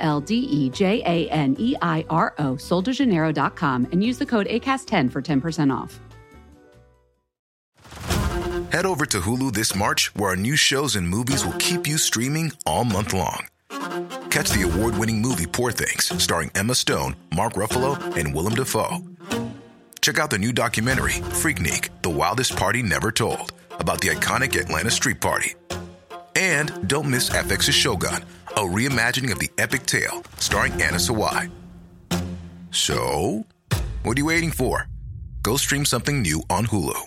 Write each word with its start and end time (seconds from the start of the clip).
L 0.00 0.20
D 0.20 0.34
E 0.34 0.70
J 0.70 1.02
A 1.06 1.30
N 1.30 1.56
E 1.58 1.76
I 1.80 2.04
R 2.10 2.34
O, 2.38 2.54
soldejaneiro.com, 2.54 3.88
and 3.92 4.02
use 4.02 4.18
the 4.18 4.26
code 4.26 4.46
ACAST10 4.46 5.12
for 5.12 5.22
10% 5.22 5.72
off. 5.74 6.00
Head 8.72 8.86
over 8.86 9.04
to 9.06 9.20
Hulu 9.20 9.52
this 9.52 9.74
March, 9.74 10.14
where 10.14 10.30
our 10.30 10.36
new 10.36 10.54
shows 10.54 10.94
and 10.94 11.08
movies 11.08 11.44
will 11.44 11.58
keep 11.58 11.88
you 11.88 11.98
streaming 11.98 12.52
all 12.64 12.84
month 12.84 13.12
long. 13.12 13.46
Catch 14.30 14.50
the 14.50 14.62
award 14.62 14.96
winning 14.96 15.20
movie 15.20 15.46
Poor 15.46 15.72
Things, 15.72 16.06
starring 16.22 16.50
Emma 16.54 16.74
Stone, 16.74 17.16
Mark 17.34 17.54
Ruffalo, 17.54 17.98
and 18.16 18.32
Willem 18.32 18.54
Dafoe. 18.54 18.98
Check 20.00 20.18
out 20.18 20.30
the 20.30 20.38
new 20.38 20.52
documentary, 20.52 21.12
Freaknik 21.12 21.88
The 22.02 22.10
Wildest 22.10 22.56
Party 22.56 22.82
Never 22.82 23.10
Told, 23.10 23.52
about 23.72 24.00
the 24.00 24.08
iconic 24.08 24.58
Atlanta 24.58 24.90
Street 24.90 25.20
Party. 25.20 25.54
And 26.36 26.88
don't 26.88 27.10
miss 27.10 27.28
FX's 27.28 27.74
Shogun, 27.74 28.24
a 28.56 28.60
reimagining 28.60 29.32
of 29.32 29.38
the 29.38 29.50
epic 29.58 29.86
tale 29.86 30.22
starring 30.38 30.72
Anna 30.74 30.98
Sawai. 30.98 31.50
So, 32.70 33.46
what 34.02 34.16
are 34.16 34.20
you 34.20 34.26
waiting 34.26 34.50
for? 34.50 34.86
Go 35.42 35.56
stream 35.56 35.84
something 35.84 36.22
new 36.22 36.42
on 36.50 36.66
Hulu. 36.66 37.00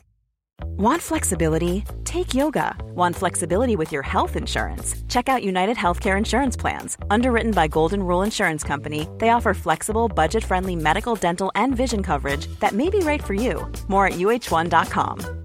Want 0.77 1.01
flexibility? 1.01 1.83
Take 2.03 2.33
yoga. 2.33 2.75
Want 2.95 3.15
flexibility 3.15 3.75
with 3.75 3.91
your 3.91 4.01
health 4.01 4.35
insurance? 4.35 4.95
Check 5.07 5.29
out 5.29 5.43
United 5.43 5.77
Healthcare 5.77 6.17
Insurance 6.17 6.55
Plans. 6.55 6.97
Underwritten 7.09 7.51
by 7.51 7.67
Golden 7.67 8.01
Rule 8.01 8.23
Insurance 8.23 8.63
Company, 8.63 9.07
they 9.19 9.29
offer 9.29 9.53
flexible, 9.53 10.07
budget 10.07 10.43
friendly 10.43 10.75
medical, 10.75 11.15
dental, 11.15 11.51
and 11.55 11.75
vision 11.75 12.01
coverage 12.03 12.47
that 12.59 12.73
may 12.73 12.89
be 12.89 12.99
right 12.99 13.23
for 13.23 13.33
you. 13.33 13.71
More 13.87 14.07
at 14.07 14.13
uh1.com. 14.13 15.42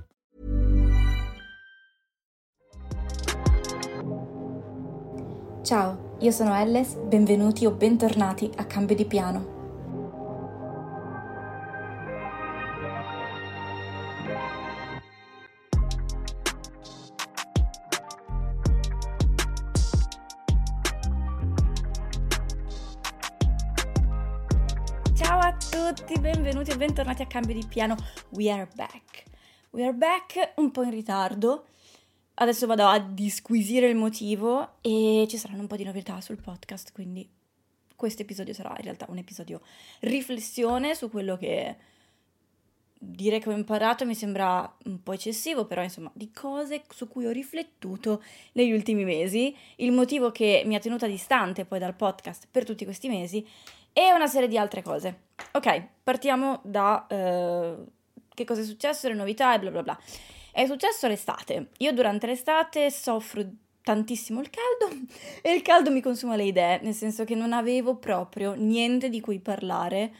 Ciao, 5.68 6.16
io 6.20 6.30
sono 6.30 6.54
Elles, 6.54 6.94
benvenuti 6.94 7.66
o 7.66 7.70
bentornati 7.70 8.50
a 8.56 8.64
Cambio 8.64 8.96
di 8.96 9.04
Piano. 9.04 9.56
Ciao 25.14 25.38
a 25.38 25.54
tutti, 25.54 26.18
benvenuti 26.18 26.70
e 26.70 26.76
bentornati 26.78 27.20
a 27.20 27.26
Cambio 27.26 27.52
di 27.52 27.66
Piano. 27.68 27.94
We 28.30 28.50
are 28.50 28.66
back. 28.74 29.24
We 29.72 29.84
are 29.84 29.92
back 29.92 30.54
un 30.56 30.70
po' 30.70 30.84
in 30.84 30.92
ritardo. 30.92 31.66
Adesso 32.40 32.66
vado 32.68 32.86
a 32.86 33.00
disquisire 33.00 33.88
il 33.88 33.96
motivo 33.96 34.74
e 34.80 35.26
ci 35.28 35.36
saranno 35.36 35.62
un 35.62 35.66
po' 35.66 35.74
di 35.74 35.82
novità 35.82 36.20
sul 36.20 36.40
podcast, 36.40 36.92
quindi 36.92 37.28
questo 37.96 38.22
episodio 38.22 38.54
sarà 38.54 38.72
in 38.76 38.84
realtà 38.84 39.06
un 39.08 39.18
episodio 39.18 39.60
riflessione 40.00 40.94
su 40.94 41.10
quello 41.10 41.36
che 41.36 41.76
dire 42.96 43.40
che 43.40 43.48
ho 43.48 43.52
imparato 43.52 44.06
mi 44.06 44.14
sembra 44.14 44.72
un 44.84 45.02
po' 45.02 45.14
eccessivo, 45.14 45.64
però 45.64 45.82
insomma 45.82 46.12
di 46.14 46.30
cose 46.30 46.84
su 46.94 47.08
cui 47.08 47.26
ho 47.26 47.32
riflettuto 47.32 48.22
negli 48.52 48.72
ultimi 48.72 49.02
mesi, 49.02 49.52
il 49.76 49.90
motivo 49.90 50.30
che 50.30 50.62
mi 50.64 50.76
ha 50.76 50.80
tenuta 50.80 51.08
distante 51.08 51.64
poi 51.64 51.80
dal 51.80 51.96
podcast 51.96 52.46
per 52.48 52.64
tutti 52.64 52.84
questi 52.84 53.08
mesi 53.08 53.44
e 53.92 54.12
una 54.12 54.28
serie 54.28 54.46
di 54.46 54.56
altre 54.56 54.82
cose. 54.82 55.22
Ok, 55.54 55.86
partiamo 56.04 56.60
da 56.62 57.04
eh, 57.08 57.74
che 58.32 58.44
cosa 58.44 58.60
è 58.60 58.64
successo, 58.64 59.08
le 59.08 59.14
novità 59.14 59.56
e 59.56 59.58
bla 59.58 59.70
bla 59.72 59.82
bla. 59.82 59.98
È 60.52 60.66
successo 60.66 61.06
l'estate. 61.06 61.68
Io 61.78 61.92
durante 61.92 62.26
l'estate 62.26 62.90
soffro 62.90 63.44
tantissimo 63.82 64.40
il 64.40 64.50
caldo 64.50 65.06
e 65.40 65.52
il 65.52 65.62
caldo 65.62 65.90
mi 65.90 66.02
consuma 66.02 66.36
le 66.36 66.44
idee, 66.44 66.80
nel 66.82 66.94
senso 66.94 67.24
che 67.24 67.34
non 67.34 67.52
avevo 67.52 67.96
proprio 67.96 68.54
niente 68.54 69.08
di 69.08 69.20
cui 69.20 69.38
parlare, 69.38 70.12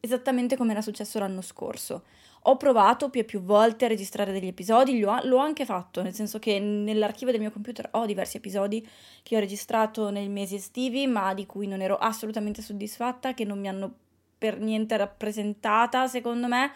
esattamente 0.00 0.56
come 0.56 0.72
era 0.72 0.82
successo 0.82 1.18
l'anno 1.18 1.40
scorso. 1.40 2.04
Ho 2.46 2.58
provato 2.58 3.08
più 3.08 3.20
e 3.20 3.24
più 3.24 3.40
volte 3.40 3.86
a 3.86 3.88
registrare 3.88 4.30
degli 4.30 4.48
episodi, 4.48 5.00
l'ho, 5.00 5.18
l'ho 5.22 5.38
anche 5.38 5.64
fatto, 5.64 6.02
nel 6.02 6.12
senso 6.12 6.38
che 6.38 6.58
nell'archivio 6.58 7.32
del 7.32 7.40
mio 7.40 7.50
computer 7.50 7.88
ho 7.92 8.04
diversi 8.04 8.36
episodi 8.36 8.86
che 9.22 9.36
ho 9.36 9.40
registrato 9.40 10.10
nei 10.10 10.28
mesi 10.28 10.56
estivi, 10.56 11.06
ma 11.06 11.32
di 11.32 11.46
cui 11.46 11.66
non 11.66 11.80
ero 11.80 11.96
assolutamente 11.96 12.60
soddisfatta, 12.60 13.32
che 13.32 13.44
non 13.44 13.58
mi 13.58 13.68
hanno 13.68 13.94
per 14.36 14.60
niente 14.60 14.94
rappresentata, 14.98 16.06
secondo 16.06 16.46
me. 16.46 16.72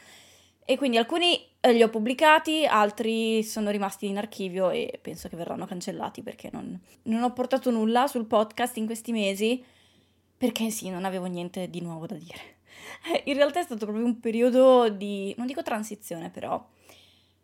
E 0.65 0.79
quindi 0.79 0.97
alcuni 0.97 1.39
li 1.73 1.83
ho 1.83 1.89
pubblicati, 1.89 2.67
altri 2.67 3.43
sono 3.43 3.71
rimasti 3.71 4.07
in 4.07 4.19
archivio 4.19 4.71
e 4.71 4.99
penso 5.01 5.29
che 5.29 5.37
verranno 5.37 5.67
cancellati 5.67 6.23
perché 6.23 6.49
non, 6.53 6.79
non 7.05 7.23
ho 7.23 7.33
portato 7.33 7.71
nulla 7.71 8.07
sul 8.07 8.27
podcast 8.27 8.77
in 8.77 8.87
questi 8.87 9.13
mesi, 9.13 9.63
perché 10.37 10.71
sì, 10.71 10.91
non 10.91 11.05
avevo 11.05 11.27
niente 11.27 11.69
di 11.69 11.81
nuovo 11.81 12.07
da 12.07 12.17
dire. 12.17 12.57
In 13.25 13.35
realtà 13.35 13.61
è 13.61 13.65
stato 13.65 13.87
proprio 13.87 14.05
un 14.05 14.21
periodo 14.21 14.89
di, 14.89 15.35
non 15.37 15.47
dico 15.47 15.63
transizione 15.63 16.31
però, 16.31 16.65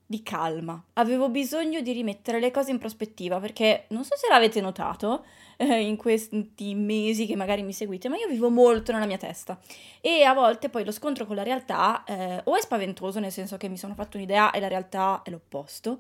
di 0.07 0.23
calma. 0.23 0.83
Avevo 0.95 1.29
bisogno 1.29 1.81
di 1.81 1.93
rimettere 1.93 2.39
le 2.39 2.51
cose 2.51 2.71
in 2.71 2.79
prospettiva 2.79 3.41
perché 3.41 3.87
non 3.89 4.05
so 4.05 4.17
se 4.17 4.27
l'avete 4.29 4.61
notato 4.61 5.25
eh, 5.57 5.81
in 5.81 5.97
questi 5.97 6.75
mesi 6.75 7.27
che 7.27 7.37
magari 7.37 7.63
mi 7.63 7.73
seguite, 7.73 8.09
ma 8.09 8.17
io 8.17 8.29
vivo 8.29 8.51
molto 8.51 8.93
nella 8.93 9.07
mia 9.07 9.17
testa 9.17 9.59
e 10.01 10.23
a 10.23 10.35
volte 10.35 10.69
poi 10.69 10.85
lo 10.85 10.93
scontro 10.93 11.25
con 11.27 11.37
la 11.37 11.43
realtà 11.43 12.05
eh, 12.05 12.41
o 12.45 12.57
è 12.57 12.61
spaventoso 12.61 13.19
nel 13.21 13.33
senso 13.33 13.57
che 13.57 13.69
mi 13.69 13.77
sono 13.77 13.95
fatto 13.95 14.17
un'idea 14.17 14.51
e 14.51 14.61
la 14.61 14.69
realtà 14.69 15.23
è 15.25 15.31
l'opposto, 15.31 15.99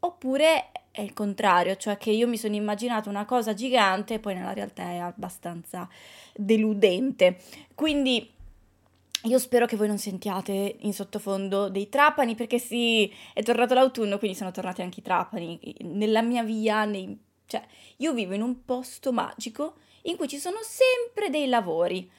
oppure 0.00 0.70
è 0.90 1.02
il 1.02 1.12
contrario, 1.12 1.76
cioè 1.76 1.96
che 1.96 2.10
io 2.10 2.26
mi 2.26 2.36
sono 2.36 2.54
immaginato 2.56 3.08
una 3.08 3.24
cosa 3.24 3.54
gigante 3.54 4.14
e 4.14 4.18
poi 4.18 4.34
nella 4.34 4.52
realtà 4.52 4.82
è 4.90 4.96
abbastanza 4.96 5.88
deludente. 6.34 7.38
Quindi 7.74 8.28
io 9.24 9.38
spero 9.38 9.66
che 9.66 9.76
voi 9.76 9.88
non 9.88 9.98
sentiate 9.98 10.76
in 10.80 10.94
sottofondo 10.94 11.68
dei 11.68 11.88
trapani, 11.88 12.34
perché 12.34 12.58
sì, 12.58 13.12
è 13.34 13.42
tornato 13.42 13.74
l'autunno, 13.74 14.18
quindi 14.18 14.36
sono 14.36 14.50
tornati 14.50 14.82
anche 14.82 15.00
i 15.00 15.02
trapani. 15.02 15.58
Nella 15.80 16.22
mia 16.22 16.42
via, 16.42 16.84
nei... 16.84 17.18
cioè, 17.46 17.62
io 17.98 18.12
vivo 18.14 18.34
in 18.34 18.42
un 18.42 18.64
posto 18.64 19.12
magico 19.12 19.74
in 20.02 20.16
cui 20.16 20.28
ci 20.28 20.38
sono 20.38 20.58
sempre 20.62 21.28
dei 21.28 21.48
lavori. 21.48 22.10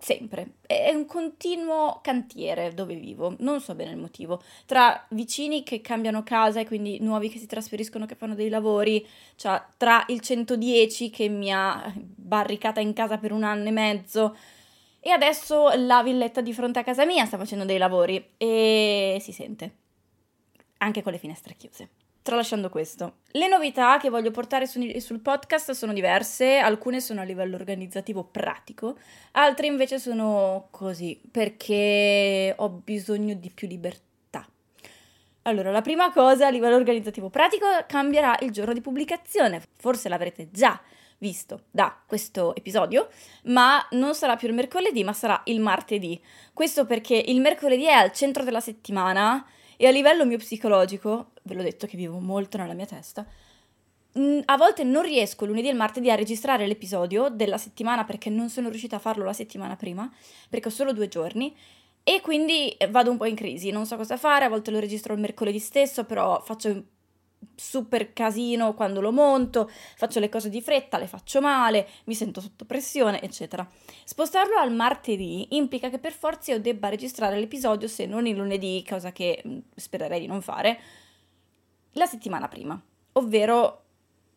Sempre. 0.00 0.54
È 0.64 0.92
un 0.94 1.06
continuo 1.06 1.98
cantiere 2.00 2.72
dove 2.72 2.94
vivo, 2.94 3.34
non 3.40 3.60
so 3.60 3.74
bene 3.74 3.90
il 3.90 3.96
motivo. 3.96 4.40
Tra 4.64 5.04
vicini 5.10 5.64
che 5.64 5.80
cambiano 5.80 6.22
casa 6.22 6.60
e 6.60 6.66
quindi 6.66 6.98
nuovi 7.00 7.28
che 7.28 7.38
si 7.38 7.46
trasferiscono, 7.46 8.06
che 8.06 8.14
fanno 8.14 8.36
dei 8.36 8.48
lavori, 8.48 9.04
cioè 9.34 9.60
tra 9.76 10.04
il 10.08 10.20
110 10.20 11.10
che 11.10 11.28
mi 11.28 11.52
ha 11.52 11.92
barricata 11.96 12.78
in 12.78 12.92
casa 12.92 13.18
per 13.18 13.32
un 13.32 13.42
anno 13.42 13.68
e 13.68 13.72
mezzo 13.72 14.36
e 15.08 15.12
adesso 15.12 15.70
la 15.74 16.02
villetta 16.02 16.42
di 16.42 16.52
fronte 16.52 16.80
a 16.80 16.84
casa 16.84 17.06
mia 17.06 17.24
sta 17.24 17.38
facendo 17.38 17.64
dei 17.64 17.78
lavori 17.78 18.32
e 18.36 19.16
si 19.22 19.32
sente, 19.32 19.76
anche 20.78 21.02
con 21.02 21.12
le 21.12 21.18
finestre 21.18 21.54
chiuse. 21.56 21.88
Tralasciando 22.20 22.68
questo, 22.68 23.20
le 23.30 23.48
novità 23.48 23.96
che 23.96 24.10
voglio 24.10 24.30
portare 24.30 24.66
su, 24.66 24.86
sul 24.98 25.20
podcast 25.20 25.70
sono 25.70 25.94
diverse, 25.94 26.58
alcune 26.58 27.00
sono 27.00 27.22
a 27.22 27.24
livello 27.24 27.56
organizzativo 27.56 28.22
pratico, 28.22 28.98
altre 29.32 29.66
invece 29.66 29.98
sono 29.98 30.68
così, 30.70 31.18
perché 31.30 32.52
ho 32.54 32.68
bisogno 32.68 33.32
di 33.32 33.50
più 33.50 33.66
libertà. 33.66 34.46
Allora, 35.44 35.70
la 35.70 35.80
prima 35.80 36.12
cosa 36.12 36.48
a 36.48 36.50
livello 36.50 36.76
organizzativo 36.76 37.30
pratico 37.30 37.64
cambierà 37.86 38.36
il 38.42 38.50
giorno 38.50 38.74
di 38.74 38.82
pubblicazione, 38.82 39.62
forse 39.78 40.10
l'avrete 40.10 40.50
già 40.50 40.78
visto 41.18 41.64
da 41.70 42.00
questo 42.06 42.54
episodio, 42.54 43.08
ma 43.44 43.86
non 43.92 44.14
sarà 44.14 44.36
più 44.36 44.48
il 44.48 44.54
mercoledì, 44.54 45.04
ma 45.04 45.12
sarà 45.12 45.40
il 45.44 45.60
martedì. 45.60 46.20
Questo 46.52 46.86
perché 46.86 47.16
il 47.16 47.40
mercoledì 47.40 47.84
è 47.84 47.92
al 47.92 48.12
centro 48.12 48.44
della 48.44 48.60
settimana 48.60 49.44
e 49.76 49.86
a 49.86 49.90
livello 49.90 50.24
mio 50.24 50.38
psicologico, 50.38 51.32
ve 51.42 51.54
l'ho 51.54 51.62
detto 51.62 51.86
che 51.86 51.96
vivo 51.96 52.18
molto 52.18 52.56
nella 52.56 52.74
mia 52.74 52.86
testa, 52.86 53.26
mm, 54.18 54.40
a 54.44 54.56
volte 54.56 54.84
non 54.84 55.02
riesco 55.02 55.44
lunedì 55.44 55.68
e 55.68 55.72
martedì 55.72 56.10
a 56.10 56.14
registrare 56.14 56.66
l'episodio 56.66 57.28
della 57.28 57.58
settimana 57.58 58.04
perché 58.04 58.30
non 58.30 58.48
sono 58.48 58.68
riuscita 58.68 58.96
a 58.96 59.00
farlo 59.00 59.24
la 59.24 59.32
settimana 59.32 59.76
prima, 59.76 60.10
perché 60.48 60.68
ho 60.68 60.72
solo 60.72 60.92
due 60.92 61.08
giorni. 61.08 61.54
E 62.04 62.22
quindi 62.22 62.74
vado 62.88 63.10
un 63.10 63.18
po' 63.18 63.26
in 63.26 63.34
crisi, 63.34 63.70
non 63.70 63.84
so 63.84 63.96
cosa 63.96 64.16
fare, 64.16 64.46
a 64.46 64.48
volte 64.48 64.70
lo 64.70 64.78
registro 64.78 65.12
il 65.12 65.20
mercoledì 65.20 65.58
stesso, 65.58 66.04
però 66.04 66.40
faccio 66.40 66.84
super 67.54 68.12
casino 68.12 68.74
quando 68.74 69.00
lo 69.00 69.12
monto, 69.12 69.68
faccio 69.96 70.20
le 70.20 70.28
cose 70.28 70.48
di 70.48 70.62
fretta, 70.62 70.98
le 70.98 71.06
faccio 71.06 71.40
male, 71.40 71.88
mi 72.04 72.14
sento 72.14 72.40
sotto 72.40 72.64
pressione, 72.64 73.20
eccetera. 73.20 73.68
Spostarlo 74.04 74.56
al 74.56 74.72
martedì 74.72 75.48
implica 75.50 75.90
che 75.90 75.98
per 75.98 76.12
forza 76.12 76.52
io 76.52 76.60
debba 76.60 76.88
registrare 76.88 77.38
l'episodio, 77.38 77.88
se 77.88 78.06
non 78.06 78.26
il 78.26 78.36
lunedì, 78.36 78.84
cosa 78.88 79.12
che 79.12 79.42
mm, 79.46 79.58
spererei 79.74 80.20
di 80.20 80.26
non 80.26 80.40
fare, 80.40 80.80
la 81.92 82.06
settimana 82.06 82.48
prima, 82.48 82.80
ovvero 83.12 83.82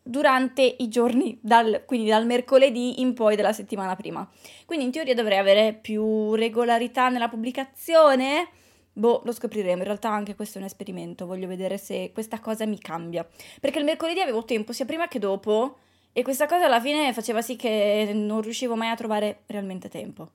durante 0.02 0.62
i 0.62 0.88
giorni, 0.88 1.38
dal, 1.40 1.84
quindi 1.86 2.08
dal 2.08 2.26
mercoledì 2.26 3.00
in 3.00 3.14
poi 3.14 3.36
della 3.36 3.52
settimana 3.52 3.94
prima. 3.94 4.28
Quindi 4.66 4.86
in 4.86 4.90
teoria 4.90 5.14
dovrei 5.14 5.38
avere 5.38 5.72
più 5.72 6.34
regolarità 6.34 7.08
nella 7.08 7.28
pubblicazione 7.28 8.48
Boh, 8.94 9.22
lo 9.24 9.32
scopriremo. 9.32 9.78
In 9.78 9.84
realtà 9.84 10.10
anche 10.10 10.34
questo 10.34 10.58
è 10.58 10.60
un 10.60 10.66
esperimento. 10.66 11.26
Voglio 11.26 11.46
vedere 11.46 11.78
se 11.78 12.10
questa 12.12 12.40
cosa 12.40 12.66
mi 12.66 12.78
cambia. 12.78 13.26
Perché 13.60 13.78
il 13.78 13.84
mercoledì 13.84 14.20
avevo 14.20 14.44
tempo 14.44 14.72
sia 14.72 14.84
prima 14.84 15.08
che 15.08 15.18
dopo. 15.18 15.78
E 16.12 16.22
questa 16.22 16.46
cosa 16.46 16.66
alla 16.66 16.80
fine 16.80 17.12
faceva 17.14 17.40
sì 17.40 17.56
che 17.56 18.10
non 18.14 18.42
riuscivo 18.42 18.76
mai 18.76 18.90
a 18.90 18.94
trovare 18.94 19.44
realmente 19.46 19.88
tempo. 19.88 20.30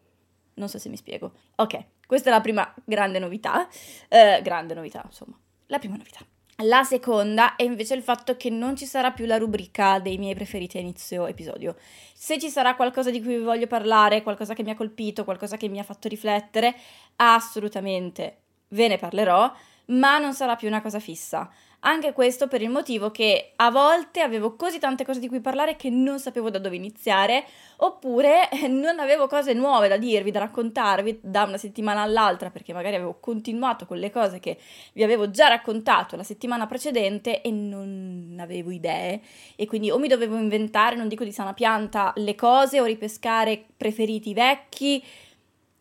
Non 0.55 0.69
so 0.69 0.79
se 0.79 0.89
mi 0.89 0.97
spiego. 0.97 1.33
Ok, 1.55 1.85
questa 2.07 2.29
è 2.29 2.33
la 2.33 2.41
prima 2.41 2.73
grande 2.83 3.19
novità. 3.19 3.67
Eh, 4.07 4.41
grande 4.41 4.73
novità, 4.73 5.03
insomma. 5.05 5.37
La 5.67 5.77
prima 5.77 5.95
novità. 5.95 6.25
La 6.63 6.83
seconda 6.83 7.55
è 7.55 7.61
invece 7.61 7.93
il 7.93 8.01
fatto 8.01 8.35
che 8.35 8.49
non 8.49 8.75
ci 8.75 8.87
sarà 8.87 9.11
più 9.11 9.27
la 9.27 9.37
rubrica 9.37 9.99
dei 9.99 10.17
miei 10.17 10.33
preferiti 10.33 10.77
a 10.77 10.79
inizio 10.79 11.27
episodio. 11.27 11.75
Se 12.15 12.39
ci 12.39 12.49
sarà 12.49 12.75
qualcosa 12.75 13.11
di 13.11 13.21
cui 13.21 13.37
vi 13.37 13.43
voglio 13.43 13.67
parlare, 13.67 14.23
qualcosa 14.23 14.55
che 14.55 14.63
mi 14.63 14.71
ha 14.71 14.75
colpito, 14.75 15.23
qualcosa 15.23 15.57
che 15.57 15.67
mi 15.67 15.77
ha 15.77 15.83
fatto 15.83 16.07
riflettere, 16.07 16.75
assolutamente 17.17 18.45
ve 18.69 18.87
ne 18.87 18.97
parlerò, 18.97 19.51
ma 19.87 20.17
non 20.17 20.33
sarà 20.33 20.55
più 20.55 20.67
una 20.67 20.81
cosa 20.81 20.99
fissa. 20.99 21.49
Anche 21.81 22.11
questo 22.11 22.47
per 22.47 22.63
il 22.63 22.69
motivo 22.69 23.11
che 23.11 23.53
a 23.55 23.69
volte 23.69 24.21
avevo 24.21 24.55
così 24.55 24.79
tante 24.79 25.05
cose 25.05 25.19
di 25.19 25.27
cui 25.27 25.39
parlare 25.39 25.75
che 25.75 25.91
non 25.91 26.19
sapevo 26.19 26.49
da 26.49 26.57
dove 26.57 26.75
iniziare, 26.75 27.45
oppure 27.77 28.49
non 28.67 28.99
avevo 28.99 29.27
cose 29.27 29.53
nuove 29.53 29.87
da 29.87 29.95
dirvi, 29.95 30.31
da 30.31 30.39
raccontarvi 30.39 31.19
da 31.21 31.43
una 31.43 31.57
settimana 31.57 32.01
all'altra, 32.01 32.49
perché 32.49 32.73
magari 32.73 32.95
avevo 32.95 33.19
continuato 33.19 33.85
con 33.85 33.99
le 33.99 34.09
cose 34.09 34.39
che 34.39 34.57
vi 34.93 35.03
avevo 35.03 35.29
già 35.29 35.47
raccontato 35.47 36.15
la 36.15 36.23
settimana 36.23 36.65
precedente 36.65 37.41
e 37.41 37.51
non 37.51 38.35
avevo 38.39 38.71
idee. 38.71 39.21
E 39.55 39.67
quindi 39.67 39.91
o 39.91 39.99
mi 39.99 40.07
dovevo 40.07 40.35
inventare, 40.35 40.95
non 40.95 41.07
dico 41.07 41.23
di 41.23 41.31
sana 41.31 41.53
pianta, 41.53 42.11
le 42.15 42.33
cose 42.33 42.81
o 42.81 42.85
ripescare 42.85 43.63
preferiti 43.77 44.33
vecchi 44.33 45.01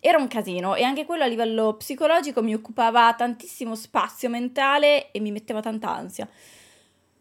era 0.01 0.19
un 0.19 0.29
casino 0.29 0.75
e 0.75 0.83
anche 0.83 1.05
quello 1.05 1.25
a 1.25 1.27
livello 1.27 1.75
psicologico 1.75 2.43
mi 2.43 2.55
occupava 2.55 3.13
tantissimo 3.15 3.75
spazio 3.75 4.29
mentale 4.29 5.11
e 5.11 5.21
mi 5.21 5.33
metteva 5.33 5.61
tanta 5.61 5.91
ansia. 5.91 6.29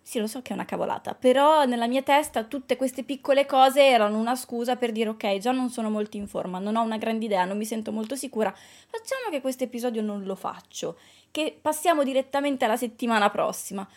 Sì, 0.07 0.19
lo 0.19 0.27
so 0.27 0.43
che 0.43 0.51
è 0.51 0.53
una 0.53 0.65
cavolata, 0.65 1.15
però 1.15 1.65
nella 1.65 1.87
mia 1.87 2.03
testa 2.03 2.43
tutte 2.43 2.75
queste 2.75 3.03
piccole 3.03 3.47
cose 3.47 3.87
erano 3.87 4.19
una 4.19 4.35
scusa 4.35 4.75
per 4.75 4.91
dire 4.91 5.09
ok, 5.09 5.37
già 5.39 5.51
non 5.51 5.71
sono 5.71 5.89
molto 5.89 6.15
in 6.15 6.27
forma, 6.27 6.59
non 6.59 6.75
ho 6.75 6.83
una 6.83 6.97
grande 6.97 7.25
idea, 7.25 7.43
non 7.43 7.57
mi 7.57 7.65
sento 7.65 7.91
molto 7.91 8.15
sicura, 8.15 8.53
facciamo 8.53 9.31
che 9.31 9.41
questo 9.41 9.63
episodio 9.63 10.03
non 10.03 10.23
lo 10.23 10.35
faccio, 10.35 10.99
che 11.31 11.57
passiamo 11.59 12.03
direttamente 12.03 12.65
alla 12.65 12.77
settimana 12.77 13.31
prossima. 13.31 13.87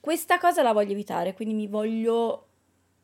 Questa 0.00 0.38
cosa 0.38 0.62
la 0.62 0.72
voglio 0.72 0.92
evitare, 0.92 1.34
quindi 1.34 1.54
mi 1.54 1.66
voglio 1.66 2.45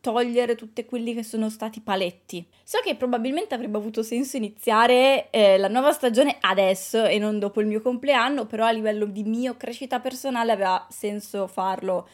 togliere 0.02 0.56
tutti 0.56 0.84
quelli 0.84 1.14
che 1.14 1.22
sono 1.22 1.48
stati 1.48 1.80
paletti. 1.80 2.44
So 2.64 2.80
che 2.84 2.96
probabilmente 2.96 3.54
avrebbe 3.54 3.78
avuto 3.78 4.02
senso 4.02 4.36
iniziare 4.36 5.30
eh, 5.30 5.56
la 5.56 5.68
nuova 5.68 5.92
stagione 5.92 6.38
adesso 6.40 7.04
e 7.04 7.18
non 7.18 7.38
dopo 7.38 7.60
il 7.60 7.68
mio 7.68 7.80
compleanno, 7.80 8.44
però 8.46 8.66
a 8.66 8.72
livello 8.72 9.06
di 9.06 9.22
mio 9.22 9.56
crescita 9.56 10.00
personale 10.00 10.50
aveva 10.50 10.84
senso 10.90 11.46
farlo 11.46 12.08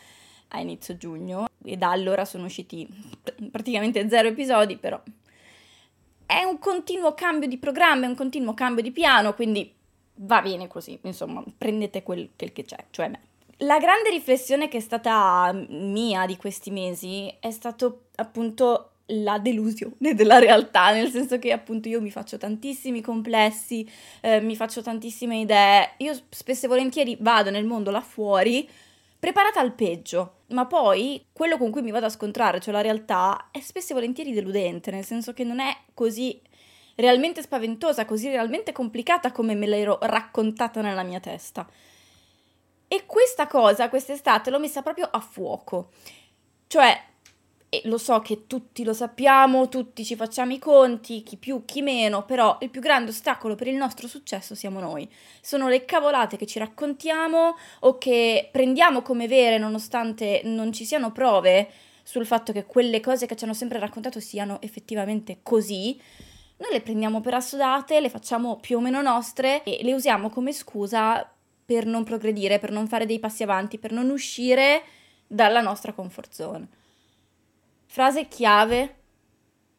a 0.49 0.61
inizio 0.61 0.97
giugno 0.99 1.47
e 1.65 1.77
da 1.79 1.91
allora 1.91 2.27
sono 2.27 2.45
usciti 2.45 2.87
praticamente 3.51 4.07
zero 4.09 4.29
episodi, 4.29 4.77
però 4.77 5.01
è 6.27 6.43
un 6.43 6.59
continuo 6.59 7.15
cambio 7.15 7.49
di 7.49 7.57
programma, 7.57 8.05
è 8.05 8.09
un 8.09 8.15
continuo 8.15 8.53
cambio 8.53 8.83
di 8.83 8.91
piano, 8.91 9.33
quindi 9.33 9.75
va 10.17 10.43
bene 10.43 10.69
così, 10.69 10.99
insomma, 11.05 11.43
prendete 11.57 12.03
quel, 12.03 12.29
quel 12.37 12.53
che 12.53 12.65
c'è, 12.65 12.85
cioè 12.91 13.09
me. 13.09 13.28
La 13.63 13.79
grande 13.79 14.11
riflessione 14.11 14.69
che 14.69 14.77
è 14.77 14.81
stata 14.81 15.53
mia 15.69 16.27
di 16.27 16.37
questi 16.37 16.71
mesi 16.71 17.35
è 17.41 17.51
stato 17.51 18.07
appunto 18.15 18.93
la 19.07 19.39
delusione 19.39 20.15
della 20.15 20.39
realtà, 20.39 20.93
nel 20.93 21.11
senso 21.11 21.39
che 21.39 21.51
appunto 21.51 21.89
io 21.89 22.01
mi 22.01 22.11
faccio 22.11 22.37
tantissimi 22.37 23.01
complessi, 23.01 23.89
eh, 24.21 24.41
mi 24.41 24.55
faccio 24.55 24.81
tantissime 24.81 25.41
idee, 25.41 25.95
io 25.99 26.17
spesso 26.29 26.67
e 26.67 26.69
volentieri 26.69 27.17
vado 27.21 27.51
nel 27.51 27.65
mondo 27.65 27.91
là 27.91 28.01
fuori 28.01 28.69
preparata 29.19 29.59
al 29.59 29.75
peggio, 29.75 30.43
ma 30.49 30.67
poi 30.67 31.25
quello 31.33 31.57
con 31.57 31.73
cui 31.73 31.83
mi 31.83 31.91
vado 31.91 32.07
a 32.07 32.11
scontrare, 32.11 32.61
cioè 32.61 32.73
la 32.73 32.81
realtà, 32.81 33.49
è 33.51 33.59
spesso 33.61 33.91
e 33.91 33.95
volentieri 33.95 34.33
deludente, 34.33 34.93
nel 34.93 35.05
senso 35.05 35.33
che 35.33 35.43
non 35.43 35.59
è 35.59 35.77
così 35.95 36.41
realmente 36.95 37.43
spaventosa, 37.43 38.05
così 38.05 38.29
realmente 38.29 38.71
complicata 38.71 39.33
come 39.33 39.55
me 39.55 39.67
l'ero 39.67 39.99
raccontata 40.01 40.81
nella 40.81 41.03
mia 41.03 41.19
testa. 41.19 41.67
E 42.89 43.05
questa 43.05 43.47
cosa 43.47 43.91
quest'estate 43.91 44.51
l'ho 44.51 44.59
messa 44.59 44.83
proprio 44.83 45.09
a 45.11 45.21
fuoco. 45.21 45.91
Cioè, 46.67 47.05
lo 47.85 47.99
so 47.99 48.21
che 48.21 48.47
tutti 48.47 48.83
lo 48.83 48.95
sappiamo, 48.95 49.69
tutti 49.69 50.05
ci 50.05 50.17
facciamo 50.17 50.55
i 50.55 50.59
conti, 50.59 51.23
chi 51.23 51.37
più, 51.37 51.65
chi 51.67 51.83
meno, 51.83 52.25
però 52.25 52.57
il 52.61 52.71
più 52.71 52.81
grande 52.81 53.11
ostacolo 53.11 53.55
per 53.57 53.67
il 53.67 53.77
nostro 53.77 54.09
successo 54.09 54.55
siamo 54.55 54.81
noi. 54.81 55.09
Sono 55.43 55.69
le 55.69 55.85
cavolate 55.85 56.39
che 56.39 56.47
ci 56.47 56.59
raccontiamo 56.59 57.57
o 57.81 57.99
che 57.99 58.49
prendiamo 58.51 59.03
come 59.03 59.27
vere 59.29 59.59
nonostante 59.59 60.41
non 60.45 60.73
ci 60.73 60.87
siano 60.87 61.13
prove 61.13 61.71
sul 62.03 62.25
fatto 62.25 62.53
che 62.53 62.65
quelle 62.65 63.01
cose 63.01 63.27
che 63.27 63.37
ci 63.37 63.45
hanno 63.45 63.53
sempre 63.53 63.79
raccontato 63.79 64.19
siano 64.19 64.63
effettivamente 64.63 65.41
così. 65.43 66.01
Noi 66.57 66.73
le 66.73 66.81
prendiamo 66.81 67.21
per 67.21 67.35
assodate, 67.35 68.01
le 68.01 68.09
facciamo 68.09 68.57
più 68.57 68.79
o 68.79 68.81
meno 68.81 69.03
nostre 69.03 69.63
e 69.65 69.81
le 69.83 69.93
usiamo 69.93 70.31
come 70.31 70.53
scusa 70.53 71.31
per 71.69 71.85
non 71.85 72.03
progredire, 72.03 72.59
per 72.59 72.71
non 72.71 72.89
fare 72.89 73.05
dei 73.05 73.19
passi 73.19 73.43
avanti, 73.43 73.77
per 73.77 73.93
non 73.93 74.09
uscire 74.09 74.83
dalla 75.27 75.61
nostra 75.61 75.93
comfort 75.93 76.33
zone. 76.33 76.67
Frase 77.85 78.27
chiave. 78.27 78.95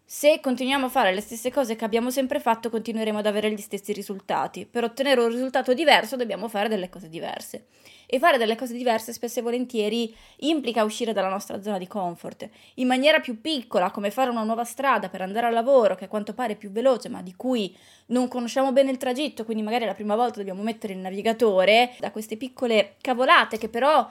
Se 0.06 0.39
continuiamo 0.39 0.86
a 0.86 0.89
fare 0.89 1.12
le 1.12 1.21
stesse 1.21 1.51
cose 1.51 1.75
che 1.75 1.86
abbiamo 1.86 2.12
sempre 2.12 2.39
fatto, 2.39 2.69
continueremo 2.69 3.18
ad 3.18 3.25
avere 3.25 3.51
gli 3.51 3.59
stessi 3.59 3.91
risultati. 3.91 4.68
Per 4.68 4.83
ottenere 4.83 5.21
un 5.21 5.30
risultato 5.30 5.74
diverso 5.74 6.15
dobbiamo 6.15 6.47
fare 6.47 6.69
delle 6.69 6.89
cose 6.89 7.09
diverse 7.09 7.65
e 8.11 8.17
fare 8.17 8.39
delle 8.39 8.56
cose 8.56 8.73
diverse 8.73 9.13
spesso 9.13 9.38
e 9.38 9.44
volentieri 9.44 10.15
implica 10.38 10.83
uscire 10.83 11.13
dalla 11.13 11.29
nostra 11.29 11.61
zona 11.61 11.77
di 11.77 11.85
comfort. 11.85 12.50
In 12.75 12.88
maniera 12.88 13.19
più 13.19 13.39
piccola, 13.39 13.91
come 13.91 14.09
fare 14.09 14.31
una 14.31 14.41
nuova 14.41 14.63
strada 14.63 15.09
per 15.09 15.21
andare 15.21 15.45
al 15.45 15.53
lavoro, 15.53 15.94
che 15.94 16.06
a 16.06 16.07
quanto 16.07 16.33
pare 16.33 16.53
è 16.53 16.56
più 16.56 16.71
veloce, 16.71 17.07
ma 17.07 17.21
di 17.21 17.35
cui 17.35 17.75
non 18.07 18.28
conosciamo 18.28 18.71
bene 18.71 18.89
il 18.89 18.97
tragitto, 18.97 19.45
quindi 19.45 19.61
magari 19.61 19.85
la 19.85 19.94
prima 19.94 20.16
volta 20.16 20.37
dobbiamo 20.39 20.63
mettere 20.63 20.94
il 20.94 20.99
navigatore, 20.99 21.95
da 21.99 22.09
queste 22.09 22.35
piccole 22.35 22.95
cavolate 22.99 23.59
che 23.59 23.69
però 23.69 24.09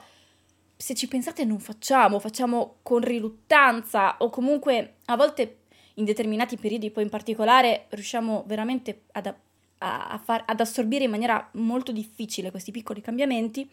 se 0.77 0.95
ci 0.95 1.09
pensate 1.09 1.43
non 1.43 1.59
facciamo, 1.59 2.19
facciamo 2.19 2.77
con 2.83 3.01
riluttanza 3.01 4.15
o 4.19 4.29
comunque 4.29 4.95
a 5.07 5.17
volte 5.17 5.57
in 5.95 6.05
determinati 6.05 6.55
periodi 6.55 6.89
poi 6.89 7.03
in 7.03 7.09
particolare 7.09 7.87
riusciamo 7.89 8.45
veramente 8.47 9.01
ad, 9.11 9.25
a, 9.25 10.07
a 10.07 10.17
far, 10.19 10.43
ad 10.45 10.61
assorbire 10.61 11.03
in 11.03 11.09
maniera 11.09 11.49
molto 11.55 11.91
difficile 11.91 12.49
questi 12.49 12.71
piccoli 12.71 13.01
cambiamenti 13.01 13.69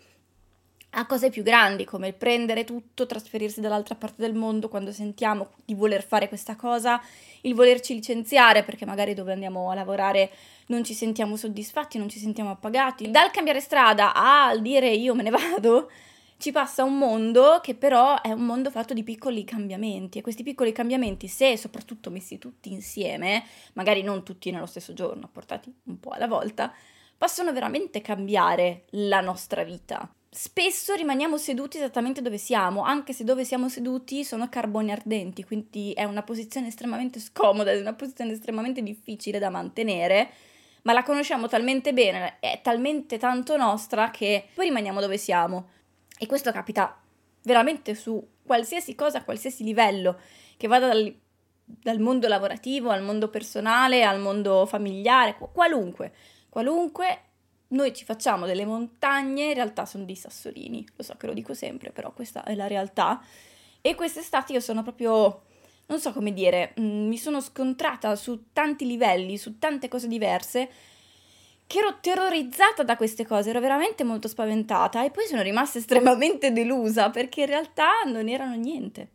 a 0.99 1.07
cose 1.07 1.31
più 1.31 1.43
grandi 1.43 1.85
come 1.85 2.09
il 2.09 2.15
prendere 2.15 2.65
tutto, 2.65 3.07
trasferirsi 3.07 3.61
dall'altra 3.61 3.95
parte 3.95 4.23
del 4.23 4.35
mondo 4.35 4.69
quando 4.69 4.93
sentiamo 4.93 5.51
di 5.65 5.75
voler 5.75 6.03
fare 6.03 6.29
questa 6.29 6.57
cosa, 6.57 7.01
il 7.43 7.55
volerci 7.55 7.95
licenziare 7.95 8.63
perché 8.63 8.87
magari 8.87 9.13
dove 9.13 9.33
andiamo 9.33 9.71
a 9.71 9.75
lavorare 9.75 10.31
non 10.67 10.85
ci 10.85 10.95
sentiamo 10.95 11.37
soddisfatti, 11.37 11.99
non 11.99 12.09
ci 12.09 12.19
sentiamo 12.19 12.51
appagati. 12.51 13.11
Dal 13.11 13.31
cambiare 13.31 13.61
strada 13.61 14.15
al 14.15 14.63
dire 14.63 14.89
io 14.89 15.15
me 15.15 15.23
ne 15.23 15.31
vado, 15.31 15.91
ci 16.39 16.51
passa 16.51 16.83
un 16.83 16.97
mondo 16.97 17.61
che 17.63 17.75
però 17.75 18.21
è 18.23 18.33
un 18.33 18.47
mondo 18.47 18.71
fatto 18.71 18.95
di 18.95 19.03
piccoli 19.03 19.45
cambiamenti 19.45 20.19
e 20.19 20.23
questi 20.23 20.43
piccoli 20.43 20.73
cambiamenti, 20.73 21.29
se 21.29 21.59
soprattutto 21.59 22.11
messi 22.11 22.39
tutti 22.39 22.73
insieme, 22.73 23.45
magari 23.75 24.03
non 24.03 24.25
tutti 24.25 24.51
nello 24.51 24.67
stesso 24.67 24.95
giorno, 24.95 25.29
portati 25.31 25.73
un 25.85 26.01
po' 26.01 26.11
alla 26.11 26.27
volta, 26.27 26.73
possono 27.19 27.53
veramente 27.53 28.01
cambiare 28.01 28.85
la 28.91 29.21
nostra 29.21 29.63
vita 29.63 30.11
spesso 30.31 30.95
rimaniamo 30.95 31.39
seduti 31.39 31.77
esattamente 31.77 32.21
dove 32.21 32.39
siamo, 32.39 32.83
anche 32.83 33.13
se 33.13 33.25
dove 33.25 33.45
siamo 33.45 33.69
seduti 33.69 34.25
sono 34.25 34.49
carboni 34.49 34.93
ardenti, 34.93 35.45
quindi 35.45 35.93
è 35.93 36.05
una 36.05 36.23
posizione 36.23 36.69
estremamente 36.69 37.21
scomoda, 37.21 37.71
è 37.71 37.81
una 37.81 37.95
posizione 37.95 38.33
estremamente 38.33 38.83
difficile 38.83 39.39
da 39.39 39.51
mantenere, 39.51 40.31
ma 40.83 40.93
la 40.93 41.03
conosciamo 41.03 41.49
talmente 41.49 41.93
bene, 41.93 42.37
è 42.41 42.61
talmente 42.63 43.19
tanto 43.19 43.57
nostra 43.57 44.11
che 44.11 44.49
poi 44.55 44.67
rimaniamo 44.67 45.01
dove 45.01 45.19
siamo. 45.19 45.71
E 46.19 46.27
questo 46.27 46.53
capita 46.53 47.01
veramente 47.43 47.95
su 47.95 48.25
qualsiasi 48.45 48.95
cosa, 48.95 49.19
a 49.19 49.25
qualsiasi 49.25 49.65
livello, 49.65 50.19
che 50.57 50.69
vada 50.69 50.87
dal, 50.89 51.15
dal 51.65 51.99
mondo 51.99 52.29
lavorativo 52.29 52.91
al 52.91 53.03
mondo 53.03 53.29
personale, 53.29 54.05
al 54.05 54.21
mondo 54.21 54.65
familiare, 54.67 55.37
qualunque, 55.53 56.13
qualunque 56.49 57.26
noi 57.69 57.95
ci 57.95 58.05
facciamo 58.05 58.47
delle 58.47 58.65
montagne, 58.65 59.47
in 59.47 59.55
realtà 59.55 59.85
sono 59.87 60.05
dei 60.05 60.15
sassolini, 60.15 60.87
lo 60.95 61.03
so 61.03 61.15
che 61.17 61.27
lo 61.27 61.33
dico 61.33 61.55
sempre, 61.55 61.91
però 61.91 62.13
questa 62.13 62.45
è 62.45 62.55
la 62.55 62.67
realtà. 62.67 63.23
E 63.81 63.95
quest'estate 63.95 64.53
io 64.53 64.61
sono 64.61 64.83
proprio, 64.83 65.43
non 65.87 65.99
so 65.99 66.13
come 66.13 66.33
dire, 66.33 66.75
mm, 66.79 67.09
mi 67.09 67.19
sono 67.19 67.41
scontrata 67.41 68.15
su 68.17 68.53
tanti 68.53 68.87
livelli, 68.87 69.37
su 69.37 69.59
tante 69.59 69.89
cose 69.89 70.09
diverse, 70.09 70.69
che 71.67 71.79
ero 71.79 71.99
terrorizzata 72.01 72.85
da 72.85 72.97
queste 72.97 73.27
cose, 73.27 73.51
ero 73.51 73.61
veramente 73.61 74.05
molto 74.05 74.29
spaventata 74.29 75.05
e 75.05 75.11
poi 75.11 75.27
sono 75.27 75.43
rimasta 75.43 75.79
estremamente 75.81 76.53
delusa 76.53 77.11
perché 77.11 77.41
in 77.41 77.47
realtà 77.47 78.03
non 78.07 78.29
erano 78.29 78.55
niente. 78.55 79.11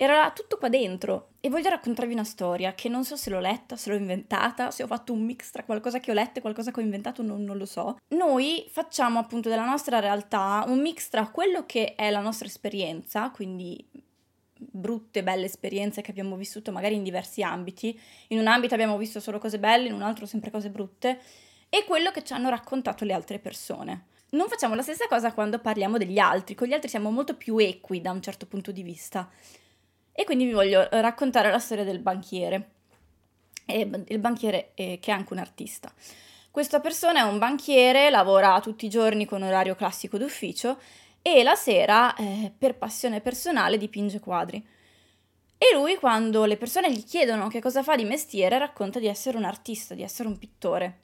Era 0.00 0.30
tutto 0.30 0.58
qua 0.58 0.68
dentro 0.68 1.30
e 1.40 1.48
voglio 1.48 1.70
raccontarvi 1.70 2.12
una 2.12 2.22
storia 2.22 2.72
che 2.72 2.88
non 2.88 3.04
so 3.04 3.16
se 3.16 3.30
l'ho 3.30 3.40
letta, 3.40 3.74
se 3.74 3.90
l'ho 3.90 3.96
inventata, 3.96 4.70
se 4.70 4.84
ho 4.84 4.86
fatto 4.86 5.12
un 5.12 5.24
mix 5.24 5.50
tra 5.50 5.64
qualcosa 5.64 5.98
che 5.98 6.12
ho 6.12 6.14
letto 6.14 6.38
e 6.38 6.40
qualcosa 6.40 6.70
che 6.70 6.78
ho 6.78 6.84
inventato, 6.84 7.20
non, 7.20 7.42
non 7.42 7.56
lo 7.56 7.66
so. 7.66 7.98
Noi 8.14 8.64
facciamo 8.70 9.18
appunto 9.18 9.48
della 9.48 9.64
nostra 9.64 9.98
realtà 9.98 10.62
un 10.68 10.78
mix 10.80 11.08
tra 11.08 11.26
quello 11.30 11.66
che 11.66 11.96
è 11.96 12.10
la 12.10 12.20
nostra 12.20 12.46
esperienza, 12.46 13.30
quindi 13.30 13.84
brutte, 14.54 15.24
belle 15.24 15.46
esperienze 15.46 16.00
che 16.00 16.12
abbiamo 16.12 16.36
vissuto 16.36 16.70
magari 16.70 16.94
in 16.94 17.02
diversi 17.02 17.42
ambiti. 17.42 17.98
In 18.28 18.38
un 18.38 18.46
ambito 18.46 18.74
abbiamo 18.74 18.96
visto 18.98 19.18
solo 19.18 19.38
cose 19.40 19.58
belle, 19.58 19.88
in 19.88 19.94
un 19.94 20.02
altro 20.02 20.26
sempre 20.26 20.52
cose 20.52 20.70
brutte, 20.70 21.20
e 21.68 21.84
quello 21.84 22.12
che 22.12 22.22
ci 22.22 22.34
hanno 22.34 22.50
raccontato 22.50 23.04
le 23.04 23.14
altre 23.14 23.40
persone. 23.40 24.04
Non 24.30 24.46
facciamo 24.46 24.76
la 24.76 24.82
stessa 24.82 25.08
cosa 25.08 25.32
quando 25.32 25.58
parliamo 25.58 25.98
degli 25.98 26.18
altri, 26.18 26.54
con 26.54 26.68
gli 26.68 26.72
altri 26.72 26.88
siamo 26.88 27.10
molto 27.10 27.34
più 27.34 27.58
equi 27.58 28.00
da 28.00 28.12
un 28.12 28.22
certo 28.22 28.46
punto 28.46 28.70
di 28.70 28.84
vista. 28.84 29.28
E 30.18 30.24
quindi 30.24 30.46
vi 30.46 30.52
voglio 30.52 30.88
raccontare 30.90 31.48
la 31.48 31.60
storia 31.60 31.84
del 31.84 32.00
banchiere. 32.00 32.70
E 33.64 33.88
il 34.08 34.18
banchiere 34.18 34.72
è, 34.74 34.98
che 35.00 35.12
è 35.12 35.14
anche 35.14 35.32
un 35.32 35.38
artista. 35.38 35.92
Questa 36.50 36.80
persona 36.80 37.20
è 37.20 37.22
un 37.22 37.38
banchiere, 37.38 38.10
lavora 38.10 38.58
tutti 38.58 38.86
i 38.86 38.88
giorni 38.88 39.26
con 39.26 39.44
orario 39.44 39.76
classico 39.76 40.18
d'ufficio 40.18 40.76
e 41.22 41.44
la 41.44 41.54
sera, 41.54 42.16
eh, 42.16 42.52
per 42.58 42.74
passione 42.74 43.20
personale, 43.20 43.78
dipinge 43.78 44.18
quadri. 44.18 44.60
E 45.56 45.72
lui, 45.72 45.94
quando 45.94 46.46
le 46.46 46.56
persone 46.56 46.90
gli 46.90 47.04
chiedono 47.04 47.46
che 47.46 47.60
cosa 47.60 47.84
fa 47.84 47.94
di 47.94 48.04
mestiere, 48.04 48.58
racconta 48.58 48.98
di 48.98 49.06
essere 49.06 49.36
un 49.36 49.44
artista, 49.44 49.94
di 49.94 50.02
essere 50.02 50.26
un 50.26 50.36
pittore. 50.36 50.98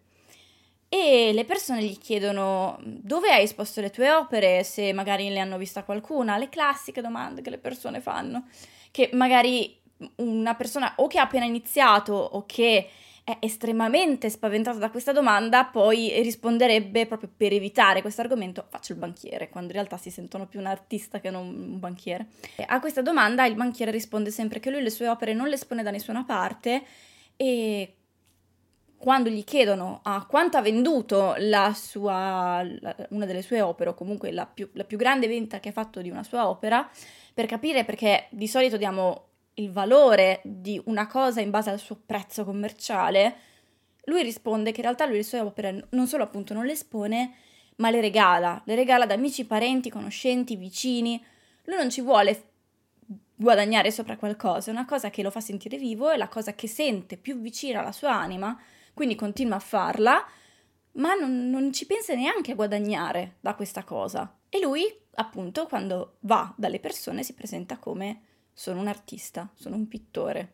E 0.89 1.31
le 1.33 1.45
persone 1.45 1.85
gli 1.85 1.99
chiedono 1.99 2.81
dove 2.83 3.31
hai 3.31 3.45
esposto 3.45 3.81
le 3.81 3.91
tue 3.91 4.11
opere, 4.11 4.65
se 4.65 4.93
magari 4.93 5.29
le 5.29 5.39
hanno 5.39 5.57
vista 5.57 5.85
qualcuna, 5.85 6.37
le 6.37 6.49
classiche 6.49 7.01
domande 7.01 7.43
che 7.43 7.51
le 7.51 7.59
persone 7.59 8.01
fanno 8.01 8.49
che 8.95 9.11
magari 9.13 9.77
una 10.17 10.55
persona 10.55 10.93
o 10.99 11.09
che 11.09 11.19
ha 11.19 11.23
appena 11.23 11.45
iniziato 11.45 12.13
o 12.13 12.47
che 12.47 12.89
è 13.25 13.39
estremamente 13.41 14.31
spaventata 14.31 14.79
da 14.79 14.89
questa 14.89 15.11
domanda, 15.11 15.65
poi 15.65 16.13
risponderebbe 16.23 17.07
proprio 17.07 17.29
per 17.37 17.53
evitare 17.53 18.03
questo 18.03 18.21
argomento, 18.21 18.67
faccio 18.69 18.93
il 18.93 18.99
banchiere, 18.99 19.49
quando 19.49 19.71
in 19.71 19.75
realtà 19.75 19.97
si 19.97 20.11
sentono 20.11 20.47
più 20.47 20.61
un 20.61 20.67
artista 20.67 21.19
che 21.19 21.31
non 21.31 21.49
un 21.49 21.81
banchiere. 21.81 22.29
A 22.67 22.79
questa 22.79 23.03
domanda 23.03 23.45
il 23.47 23.57
banchiere 23.57 23.91
risponde 23.91 24.31
sempre 24.31 24.61
che 24.61 24.71
lui 24.71 24.81
le 24.81 24.91
sue 24.91 25.09
opere 25.09 25.35
non 25.35 25.49
le 25.49 25.55
espone 25.55 25.83
da 25.83 25.91
nessuna 25.91 26.23
parte 26.23 26.85
e 27.35 27.95
quando 28.97 29.29
gli 29.29 29.43
chiedono 29.43 30.01
a 30.05 30.25
quanto 30.25 30.57
ha 30.57 30.63
venduto 30.63 31.35
la 31.39 31.75
sua, 31.75 32.63
la, 32.81 32.95
una 33.11 33.27
delle 33.27 33.43
sue 33.43 33.61
opere, 33.61 33.91
o 33.91 33.95
comunque 33.95 34.31
la 34.31 34.47
più, 34.47 34.71
la 34.75 34.85
più 34.85 34.97
grande 34.97 35.27
vendita 35.27 35.59
che 35.59 35.71
ha 35.71 35.73
fatto 35.73 36.01
di 36.01 36.11
una 36.11 36.23
sua 36.23 36.49
opera, 36.49 36.89
per 37.35 37.47
capire 37.47 37.85
perché 37.85 38.29
di 38.31 38.47
solito 38.47 38.77
diamo 38.77 39.29
il 39.55 39.71
valore 39.71 40.41
di 40.45 40.81
una 40.87 41.07
cosa 41.07 41.41
in 41.41 41.51
base 41.51 41.71
al 41.71 41.79
suo 41.79 42.01
prezzo 42.05 42.45
commerciale, 42.45 43.37
lui 44.05 44.23
risponde 44.23 44.71
che 44.71 44.79
in 44.79 44.85
realtà 44.85 45.07
lui 45.07 45.17
le 45.17 45.23
sue 45.23 45.41
opere 45.41 45.89
non 45.91 46.07
solo 46.07 46.23
appunto 46.23 46.55
non 46.55 46.65
le 46.65 46.73
espone, 46.73 47.35
ma 47.77 47.91
le 47.91 48.01
regala, 48.01 48.63
le 48.65 48.75
regala 48.75 49.05
ad 49.05 49.11
amici, 49.11 49.45
parenti, 49.45 49.91
conoscenti, 49.91 50.57
vicini. 50.57 51.23
Lui 51.65 51.77
non 51.77 51.91
ci 51.91 52.01
vuole 52.01 52.51
guadagnare 53.35 53.91
sopra 53.91 54.17
qualcosa, 54.17 54.71
è 54.71 54.75
una 54.75 54.85
cosa 54.85 55.11
che 55.11 55.23
lo 55.23 55.31
fa 55.31 55.41
sentire 55.41 55.77
vivo, 55.77 56.11
è 56.11 56.17
la 56.17 56.29
cosa 56.29 56.55
che 56.55 56.69
sente 56.69 57.17
più 57.17 57.41
vicina 57.41 57.81
alla 57.81 57.93
sua 57.93 58.15
anima, 58.15 58.59
quindi 58.93 59.17
continua 59.17 59.57
a 59.57 59.61
farla, 59.61 60.25
ma 60.93 61.15
non, 61.15 61.51
non 61.51 61.73
ci 61.73 61.87
pensa 61.87 62.15
neanche 62.15 62.53
a 62.53 62.55
guadagnare 62.55 63.37
da 63.41 63.55
questa 63.55 63.83
cosa. 63.83 64.39
E 64.49 64.61
lui, 64.61 64.85
appunto, 65.17 65.67
quando 65.67 66.17
va 66.21 66.53
dalle 66.57 66.81
persone 66.81 67.23
si 67.23 67.35
presenta 67.35 67.79
come 67.79 68.23
sono 68.53 68.81
un 68.81 68.87
artista, 68.87 69.51
sono 69.55 69.77
un 69.77 69.89
pittore. 69.89 70.54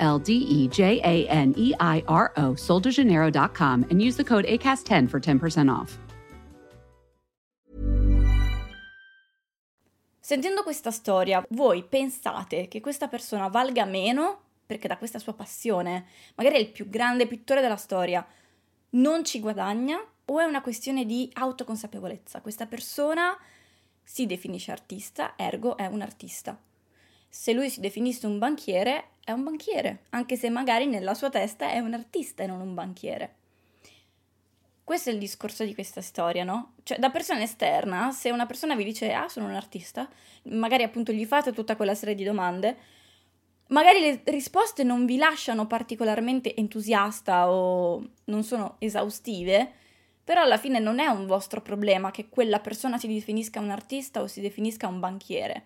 L 0.00 0.18
D 0.18 0.28
E 0.30 0.68
J 0.68 1.00
A 1.02 1.44
N 1.44 1.54
E 1.56 1.74
I 1.78 2.02
R 2.08 2.32
O, 2.36 2.54
soldejaneiro.com, 2.56 3.86
and 3.90 4.00
use 4.00 4.16
the 4.16 4.24
code 4.24 4.46
ACAST10 4.46 5.08
for 5.08 5.20
10% 5.20 5.70
off. 5.70 5.98
Sentendo 10.18 10.62
questa 10.62 10.90
storia, 10.90 11.44
voi 11.50 11.82
pensate 11.82 12.68
che 12.68 12.80
questa 12.80 13.08
persona 13.08 13.48
valga 13.48 13.84
meno 13.84 14.48
perché 14.70 14.86
da 14.86 14.98
questa 14.98 15.18
sua 15.18 15.34
passione, 15.34 16.06
magari 16.36 16.54
è 16.54 16.58
il 16.60 16.70
più 16.70 16.88
grande 16.88 17.26
pittore 17.26 17.60
della 17.60 17.74
storia, 17.74 18.24
non 18.90 19.24
ci 19.24 19.40
guadagna 19.40 20.00
o 20.26 20.38
è 20.38 20.44
una 20.44 20.60
questione 20.60 21.04
di 21.04 21.28
autoconsapevolezza? 21.32 22.40
Questa 22.40 22.66
persona 22.66 23.36
si 24.00 24.26
definisce 24.26 24.70
artista, 24.70 25.34
ergo 25.34 25.76
è 25.76 25.86
un 25.86 26.02
artista. 26.02 26.56
Se 27.28 27.52
lui 27.52 27.68
si 27.68 27.80
definisse 27.80 28.28
un 28.28 28.38
banchiere, 28.38 29.14
è 29.30 29.32
un 29.32 29.44
banchiere, 29.44 30.04
anche 30.10 30.36
se 30.36 30.50
magari 30.50 30.86
nella 30.86 31.14
sua 31.14 31.30
testa 31.30 31.70
è 31.70 31.78
un 31.78 31.94
artista 31.94 32.42
e 32.42 32.46
non 32.46 32.60
un 32.60 32.74
banchiere. 32.74 33.36
Questo 34.84 35.10
è 35.10 35.12
il 35.12 35.18
discorso 35.18 35.64
di 35.64 35.72
questa 35.72 36.00
storia, 36.00 36.42
no? 36.42 36.74
Cioè, 36.82 36.98
da 36.98 37.10
persona 37.10 37.42
esterna, 37.42 38.10
se 38.10 38.30
una 38.30 38.46
persona 38.46 38.74
vi 38.74 38.84
dice, 38.84 39.12
ah, 39.12 39.28
sono 39.28 39.46
un 39.46 39.54
artista, 39.54 40.08
magari 40.44 40.82
appunto 40.82 41.12
gli 41.12 41.24
fate 41.24 41.52
tutta 41.52 41.76
quella 41.76 41.94
serie 41.94 42.16
di 42.16 42.24
domande, 42.24 42.76
magari 43.68 44.00
le 44.00 44.22
risposte 44.24 44.82
non 44.82 45.06
vi 45.06 45.16
lasciano 45.16 45.66
particolarmente 45.66 46.54
entusiasta 46.56 47.50
o 47.50 48.04
non 48.24 48.42
sono 48.42 48.76
esaustive, 48.78 49.72
però 50.24 50.42
alla 50.42 50.58
fine 50.58 50.78
non 50.78 50.98
è 50.98 51.06
un 51.06 51.26
vostro 51.26 51.60
problema 51.60 52.10
che 52.10 52.28
quella 52.28 52.60
persona 52.60 52.98
si 52.98 53.06
definisca 53.06 53.60
un 53.60 53.70
artista 53.70 54.20
o 54.20 54.26
si 54.26 54.40
definisca 54.40 54.88
un 54.88 55.00
banchiere. 55.00 55.64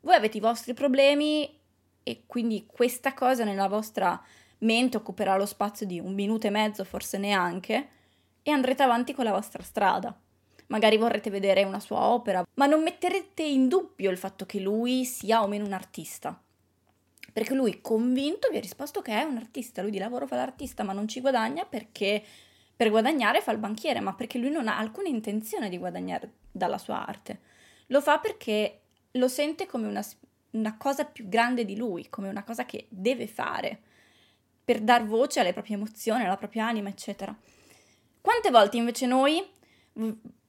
Voi 0.00 0.14
avete 0.14 0.36
i 0.36 0.40
vostri 0.40 0.74
problemi 0.74 1.56
e 2.08 2.22
quindi 2.24 2.66
questa 2.68 3.14
cosa 3.14 3.42
nella 3.42 3.66
vostra 3.66 4.22
mente 4.58 4.96
occuperà 4.96 5.36
lo 5.36 5.44
spazio 5.44 5.86
di 5.86 5.98
un 5.98 6.14
minuto 6.14 6.46
e 6.46 6.50
mezzo, 6.50 6.84
forse 6.84 7.18
neanche, 7.18 7.88
e 8.44 8.50
andrete 8.52 8.84
avanti 8.84 9.12
con 9.12 9.24
la 9.24 9.32
vostra 9.32 9.60
strada. 9.64 10.16
Magari 10.68 10.98
vorrete 10.98 11.30
vedere 11.30 11.64
una 11.64 11.80
sua 11.80 12.04
opera, 12.04 12.46
ma 12.54 12.66
non 12.66 12.84
metterete 12.84 13.42
in 13.42 13.66
dubbio 13.66 14.08
il 14.12 14.18
fatto 14.18 14.46
che 14.46 14.60
lui 14.60 15.04
sia 15.04 15.42
o 15.42 15.48
meno 15.48 15.64
un 15.64 15.72
artista. 15.72 16.40
Perché 17.32 17.54
lui 17.54 17.80
convinto 17.80 18.50
vi 18.50 18.58
ha 18.58 18.60
risposto 18.60 19.02
che 19.02 19.10
è 19.10 19.24
un 19.24 19.38
artista, 19.38 19.82
lui 19.82 19.90
di 19.90 19.98
lavoro 19.98 20.28
fa 20.28 20.36
l'artista, 20.36 20.84
ma 20.84 20.92
non 20.92 21.08
ci 21.08 21.20
guadagna 21.20 21.64
perché 21.64 22.22
per 22.76 22.88
guadagnare 22.90 23.40
fa 23.40 23.50
il 23.50 23.58
banchiere, 23.58 23.98
ma 23.98 24.14
perché 24.14 24.38
lui 24.38 24.50
non 24.50 24.68
ha 24.68 24.78
alcuna 24.78 25.08
intenzione 25.08 25.68
di 25.68 25.76
guadagnare 25.76 26.34
dalla 26.52 26.78
sua 26.78 27.04
arte. 27.04 27.40
Lo 27.88 28.00
fa 28.00 28.20
perché 28.20 28.82
lo 29.12 29.26
sente 29.26 29.66
come 29.66 29.88
una, 29.88 30.04
una 30.56 30.76
cosa 30.76 31.04
più 31.04 31.28
grande 31.28 31.64
di 31.64 31.76
lui, 31.76 32.08
come 32.08 32.28
una 32.28 32.44
cosa 32.44 32.64
che 32.64 32.86
deve 32.88 33.26
fare 33.26 33.80
per 34.64 34.80
dar 34.80 35.06
voce 35.06 35.40
alle 35.40 35.52
proprie 35.52 35.76
emozioni, 35.76 36.24
alla 36.24 36.36
propria 36.36 36.66
anima, 36.66 36.88
eccetera. 36.88 37.34
Quante 38.20 38.50
volte 38.50 38.76
invece 38.76 39.06
noi 39.06 39.40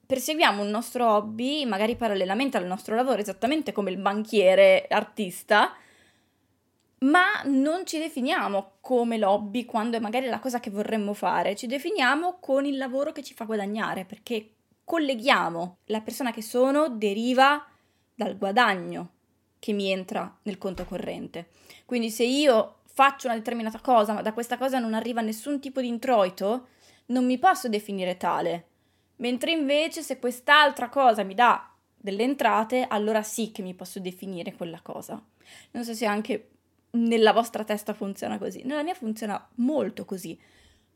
perseguiamo 0.05 0.63
un 0.63 0.69
nostro 0.69 1.07
hobby, 1.13 1.65
magari 1.65 1.95
parallelamente 1.95 2.57
al 2.57 2.65
nostro 2.65 2.95
lavoro, 2.95 3.21
esattamente 3.21 3.71
come 3.71 3.91
il 3.91 3.97
banchiere 3.97 4.87
artista, 4.89 5.75
ma 6.99 7.43
non 7.45 7.85
ci 7.85 7.99
definiamo 7.99 8.77
come 8.81 9.19
l'hobby 9.19 9.65
quando 9.65 9.97
è 9.97 9.99
magari 9.99 10.25
la 10.25 10.39
cosa 10.39 10.59
che 10.59 10.71
vorremmo 10.71 11.13
fare, 11.13 11.55
ci 11.55 11.67
definiamo 11.67 12.39
con 12.39 12.65
il 12.65 12.77
lavoro 12.77 13.11
che 13.11 13.21
ci 13.21 13.35
fa 13.35 13.45
guadagnare, 13.45 14.05
perché 14.05 14.53
colleghiamo 14.83 15.77
la 15.85 16.01
persona 16.01 16.31
che 16.31 16.41
sono 16.41 16.89
deriva 16.89 17.63
dal 18.15 18.35
guadagno 18.35 19.11
che 19.59 19.73
mi 19.73 19.91
entra 19.91 20.37
nel 20.43 20.57
conto 20.57 20.85
corrente. 20.85 21.49
Quindi 21.85 22.09
se 22.09 22.23
io 22.23 22.79
faccio 22.85 23.27
una 23.27 23.35
determinata 23.35 23.79
cosa, 23.79 24.13
ma 24.13 24.21
da 24.21 24.33
questa 24.33 24.57
cosa 24.57 24.79
non 24.79 24.93
arriva 24.93 25.21
nessun 25.21 25.59
tipo 25.59 25.81
di 25.81 25.87
introito, 25.87 26.67
non 27.07 27.25
mi 27.25 27.37
posso 27.37 27.69
definire 27.69 28.17
tale. 28.17 28.65
Mentre 29.17 29.51
invece 29.51 30.01
se 30.01 30.19
quest'altra 30.19 30.89
cosa 30.89 31.23
mi 31.23 31.33
dà 31.33 31.71
delle 31.95 32.23
entrate, 32.23 32.85
allora 32.87 33.23
sì 33.23 33.51
che 33.51 33.61
mi 33.61 33.73
posso 33.73 33.99
definire 33.99 34.53
quella 34.55 34.79
cosa. 34.81 35.21
Non 35.71 35.83
so 35.83 35.93
se 35.93 36.05
anche 36.05 36.49
nella 36.91 37.33
vostra 37.33 37.63
testa 37.63 37.93
funziona 37.93 38.37
così. 38.37 38.63
Nella 38.63 38.83
mia 38.83 38.93
funziona 38.93 39.47
molto 39.55 40.05
così, 40.05 40.39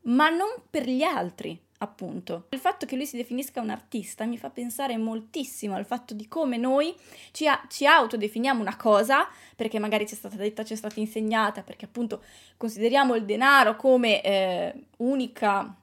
ma 0.02 0.28
non 0.28 0.48
per 0.70 0.88
gli 0.88 1.02
altri, 1.02 1.60
appunto. 1.82 2.46
Il 2.50 2.58
fatto 2.58 2.86
che 2.86 2.96
lui 2.96 3.06
si 3.06 3.16
definisca 3.16 3.60
un 3.60 3.70
artista 3.70 4.24
mi 4.24 4.38
fa 4.38 4.50
pensare 4.50 4.96
moltissimo 4.96 5.74
al 5.74 5.84
fatto 5.84 6.14
di 6.14 6.28
come 6.28 6.56
noi 6.56 6.94
ci, 7.32 7.48
a- 7.48 7.60
ci 7.68 7.86
autodefiniamo 7.86 8.60
una 8.60 8.76
cosa, 8.76 9.28
perché 9.56 9.78
magari 9.78 10.06
ci 10.06 10.14
è 10.14 10.16
stata 10.16 10.36
detta, 10.36 10.64
ci 10.64 10.72
è 10.72 10.76
stata 10.76 11.00
insegnata, 11.00 11.62
perché 11.62 11.84
appunto 11.84 12.22
consideriamo 12.56 13.16
il 13.16 13.24
denaro 13.24 13.76
come 13.76 14.22
eh, 14.22 14.74
unica 14.98 15.76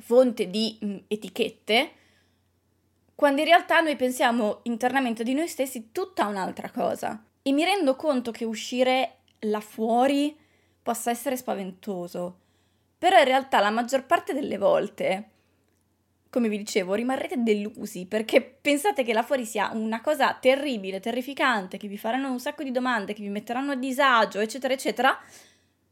fonte 0.00 0.48
di 0.48 0.78
mh, 0.80 0.96
etichette, 1.08 1.90
quando 3.14 3.40
in 3.40 3.48
realtà 3.48 3.80
noi 3.80 3.96
pensiamo 3.96 4.60
internamente 4.62 5.24
di 5.24 5.34
noi 5.34 5.48
stessi 5.48 5.90
tutta 5.90 6.26
un'altra 6.26 6.70
cosa. 6.70 7.20
E 7.42 7.50
mi 7.50 7.64
rendo 7.64 7.96
conto 7.96 8.30
che 8.30 8.44
uscire 8.44 9.16
là 9.40 9.60
fuori 9.60 10.36
possa 10.80 11.10
essere 11.10 11.36
spaventoso, 11.36 12.36
però 12.98 13.18
in 13.18 13.24
realtà 13.24 13.60
la 13.60 13.70
maggior 13.70 14.04
parte 14.04 14.34
delle 14.34 14.58
volte, 14.58 15.28
come 16.30 16.48
vi 16.48 16.58
dicevo, 16.58 16.94
rimarrete 16.94 17.42
delusi 17.42 18.06
perché 18.06 18.42
pensate 18.42 19.04
che 19.04 19.12
là 19.12 19.22
fuori 19.22 19.46
sia 19.46 19.70
una 19.72 20.00
cosa 20.00 20.34
terribile, 20.34 21.00
terrificante, 21.00 21.78
che 21.78 21.88
vi 21.88 21.96
faranno 21.96 22.30
un 22.30 22.40
sacco 22.40 22.62
di 22.62 22.72
domande, 22.72 23.14
che 23.14 23.22
vi 23.22 23.28
metteranno 23.28 23.72
a 23.72 23.76
disagio, 23.76 24.40
eccetera, 24.40 24.74
eccetera, 24.74 25.18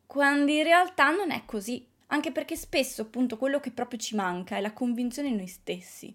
quando 0.07 0.51
in 0.51 0.63
realtà 0.65 1.11
non 1.11 1.31
è 1.31 1.43
così. 1.47 1.87
Anche 2.09 2.31
perché 2.31 2.55
spesso 2.55 3.03
appunto 3.03 3.37
quello 3.37 3.59
che 3.59 3.73
proprio 3.73 3.99
ci 3.99 4.15
manca 4.15 4.57
è 4.57 4.61
la 4.61 4.73
convinzione 4.73 5.29
in 5.29 5.37
noi 5.37 5.49
stessi 5.49 6.15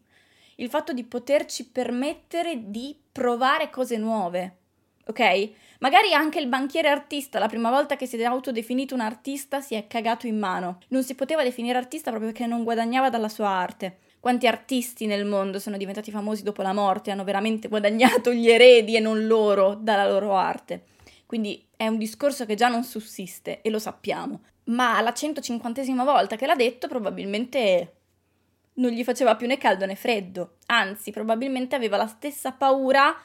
il 0.62 0.70
fatto 0.70 0.94
di 0.94 1.04
poterci 1.04 1.70
permettere 1.70 2.70
di 2.70 2.96
provare 3.12 3.70
cose 3.70 3.98
nuove, 3.98 4.58
ok? 5.06 5.50
Magari 5.80 6.14
anche 6.14 6.40
il 6.40 6.48
banchiere 6.48 6.90
artista, 6.90 7.40
la 7.40 7.48
prima 7.48 7.70
volta 7.70 7.96
che 7.96 8.06
si 8.06 8.18
è 8.18 8.24
autodefinito 8.24 8.94
un 8.94 9.02
artista, 9.02 9.62
si 9.62 9.74
è 9.76 9.88
cagato 9.88 10.28
in 10.28 10.38
mano. 10.38 10.80
Non 10.90 11.04
si 11.04 11.16
poteva 11.16 11.44
definire 11.44 11.78
artista 11.78 12.12
proprio 12.12 12.32
perché 12.32 12.48
non 12.48 12.64
guadagnava 12.64 13.10
dalla 13.10 13.30
sua 13.30 13.48
arte. 13.48 13.98
Quanti 14.20 14.46
artisti 14.46 15.08
nel 15.08 15.26
mondo 15.26 15.58
sono 15.58 15.78
diventati 15.78 16.12
famosi 16.12 16.44
dopo 16.44 16.62
la 16.62 16.74
morte, 16.74 17.10
hanno 17.10 17.24
veramente 17.24 17.68
guadagnato 17.68 18.32
gli 18.32 18.50
eredi 18.50 18.96
e 18.96 19.00
non 19.00 19.26
loro 19.26 19.74
dalla 19.74 20.08
loro 20.08 20.36
arte. 20.36 20.84
Quindi 21.26 21.66
è 21.76 21.88
un 21.88 21.98
discorso 21.98 22.46
che 22.46 22.56
già 22.56 22.68
non 22.68 22.84
sussiste 22.84 23.62
e 23.62 23.70
lo 23.72 23.80
sappiamo. 23.80 24.42
Ma 24.66 24.98
alla 24.98 25.12
150esima 25.12 26.04
volta 26.04 26.36
che 26.36 26.46
l'ha 26.46 26.56
detto, 26.56 26.88
probabilmente 26.88 27.96
non 28.74 28.92
gli 28.92 29.04
faceva 29.04 29.36
più 29.36 29.48
né 29.48 29.58
caldo 29.58 29.86
né 29.86 29.96
freddo, 29.96 30.58
anzi 30.68 31.12
probabilmente 31.12 31.76
aveva 31.76 31.98
la 31.98 32.08
stessa 32.08 32.52
paura 32.52 33.16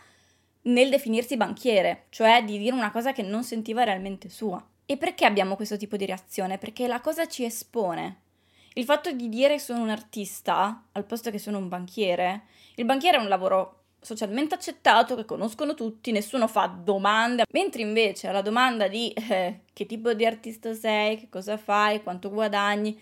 nel 0.67 0.91
definirsi 0.91 1.37
banchiere, 1.37 2.07
cioè 2.11 2.45
di 2.45 2.59
dire 2.59 2.75
una 2.75 2.91
cosa 2.91 3.13
che 3.13 3.23
non 3.23 3.45
sentiva 3.45 3.85
realmente 3.85 4.29
sua. 4.29 4.65
E 4.85 4.97
perché 4.97 5.25
abbiamo 5.25 5.57
questo 5.57 5.77
tipo 5.77 5.97
di 5.97 6.07
reazione? 6.07 6.59
Perché 6.59 6.87
la 6.87 7.01
cosa 7.01 7.27
ci 7.27 7.45
espone. 7.45 8.23
Il 8.75 8.85
fatto 8.85 9.11
di 9.11 9.29
dire 9.29 9.59
sono 9.59 9.83
un 9.83 9.89
artista 9.89 10.85
al 10.93 11.05
posto 11.05 11.31
che 11.31 11.39
sono 11.39 11.59
un 11.59 11.69
banchiere, 11.69 12.43
il 12.75 12.85
banchiere 12.85 13.17
è 13.17 13.21
un 13.21 13.29
lavoro 13.29 13.85
socialmente 14.01 14.55
accettato, 14.55 15.17
che 15.17 15.25
conoscono 15.25 15.75
tutti, 15.75 16.13
nessuno 16.13 16.47
fa 16.47 16.67
domande, 16.67 17.45
mentre 17.53 17.83
invece 17.83 18.29
alla 18.29 18.43
domanda 18.43 18.87
di 18.87 19.11
eh, 19.11 19.63
che 19.73 19.87
tipo 19.87 20.13
di 20.13 20.25
artista 20.25 20.75
sei, 20.75 21.19
che 21.19 21.29
cosa 21.29 21.57
fai, 21.57 22.03
quanto 22.03 22.31
guadagni, 22.31 22.97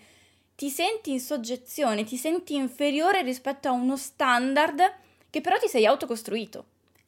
ti 0.55 0.69
senti 0.69 1.11
in 1.11 1.19
soggezione, 1.19 2.05
ti 2.05 2.15
senti 2.15 2.55
inferiore 2.55 3.21
rispetto 3.21 3.67
a 3.67 3.71
uno 3.71 3.97
standard 3.97 4.81
che 5.29 5.41
però 5.41 5.57
ti 5.57 5.67
sei 5.67 5.85
autocostruito. 5.85 6.65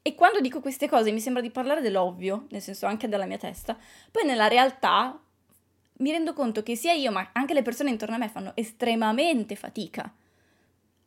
E 0.07 0.15
quando 0.15 0.39
dico 0.39 0.61
queste 0.61 0.87
cose 0.87 1.11
mi 1.11 1.19
sembra 1.19 1.41
di 1.41 1.49
parlare 1.49 1.81
dell'ovvio, 1.81 2.45
nel 2.51 2.61
senso 2.61 2.85
anche 2.85 3.09
della 3.09 3.25
mia 3.25 3.37
testa, 3.37 3.77
poi 4.09 4.23
nella 4.23 4.47
realtà 4.47 5.19
mi 5.97 6.11
rendo 6.11 6.31
conto 6.31 6.63
che 6.63 6.77
sia 6.77 6.93
io, 6.93 7.11
ma 7.11 7.31
anche 7.33 7.53
le 7.53 7.61
persone 7.61 7.89
intorno 7.89 8.15
a 8.15 8.17
me 8.17 8.29
fanno 8.29 8.53
estremamente 8.55 9.57
fatica 9.57 10.09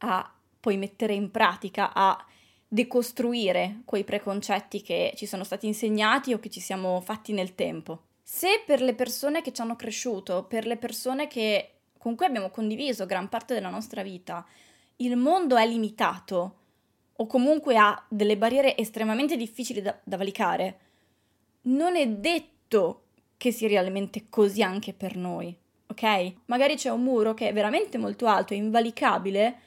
a 0.01 0.31
poi 0.61 0.77
mettere 0.77 1.15
in 1.15 1.31
pratica, 1.31 1.95
a 1.95 2.23
decostruire 2.69 3.81
quei 3.87 4.05
preconcetti 4.05 4.83
che 4.83 5.15
ci 5.17 5.25
sono 5.25 5.45
stati 5.45 5.67
insegnati 5.67 6.35
o 6.35 6.39
che 6.39 6.51
ci 6.51 6.61
siamo 6.61 7.01
fatti 7.01 7.33
nel 7.33 7.55
tempo. 7.55 8.03
Se 8.23 8.63
per 8.67 8.83
le 8.83 8.93
persone 8.93 9.41
che 9.41 9.55
ci 9.55 9.63
hanno 9.63 9.77
cresciuto, 9.77 10.45
per 10.45 10.67
le 10.67 10.77
persone 10.77 11.27
che 11.27 11.71
con 11.97 12.15
cui 12.17 12.27
abbiamo 12.27 12.51
condiviso 12.51 13.07
gran 13.07 13.31
parte 13.31 13.55
della 13.55 13.71
nostra 13.71 14.03
vita, 14.03 14.45
il 14.97 15.17
mondo 15.17 15.57
è 15.57 15.67
limitato 15.67 16.57
o 17.21 17.27
comunque 17.27 17.77
ha 17.77 18.03
delle 18.09 18.39
barriere 18.39 18.77
estremamente 18.79 19.37
difficili 19.37 19.83
da, 19.83 19.95
da 20.03 20.17
valicare, 20.17 20.79
non 21.63 21.95
è 21.95 22.09
detto 22.09 23.03
che 23.37 23.53
sia 23.53 23.69
realmente 23.69 24.27
così 24.31 24.63
anche 24.63 24.95
per 24.95 25.17
noi, 25.17 25.55
ok? 25.87 26.33
Magari 26.47 26.77
c'è 26.77 26.89
un 26.91 27.03
muro 27.03 27.35
che 27.35 27.49
è 27.49 27.53
veramente 27.53 27.99
molto 27.99 28.27
alto 28.27 28.55
e 28.55 28.57
invalicabile, 28.57 29.59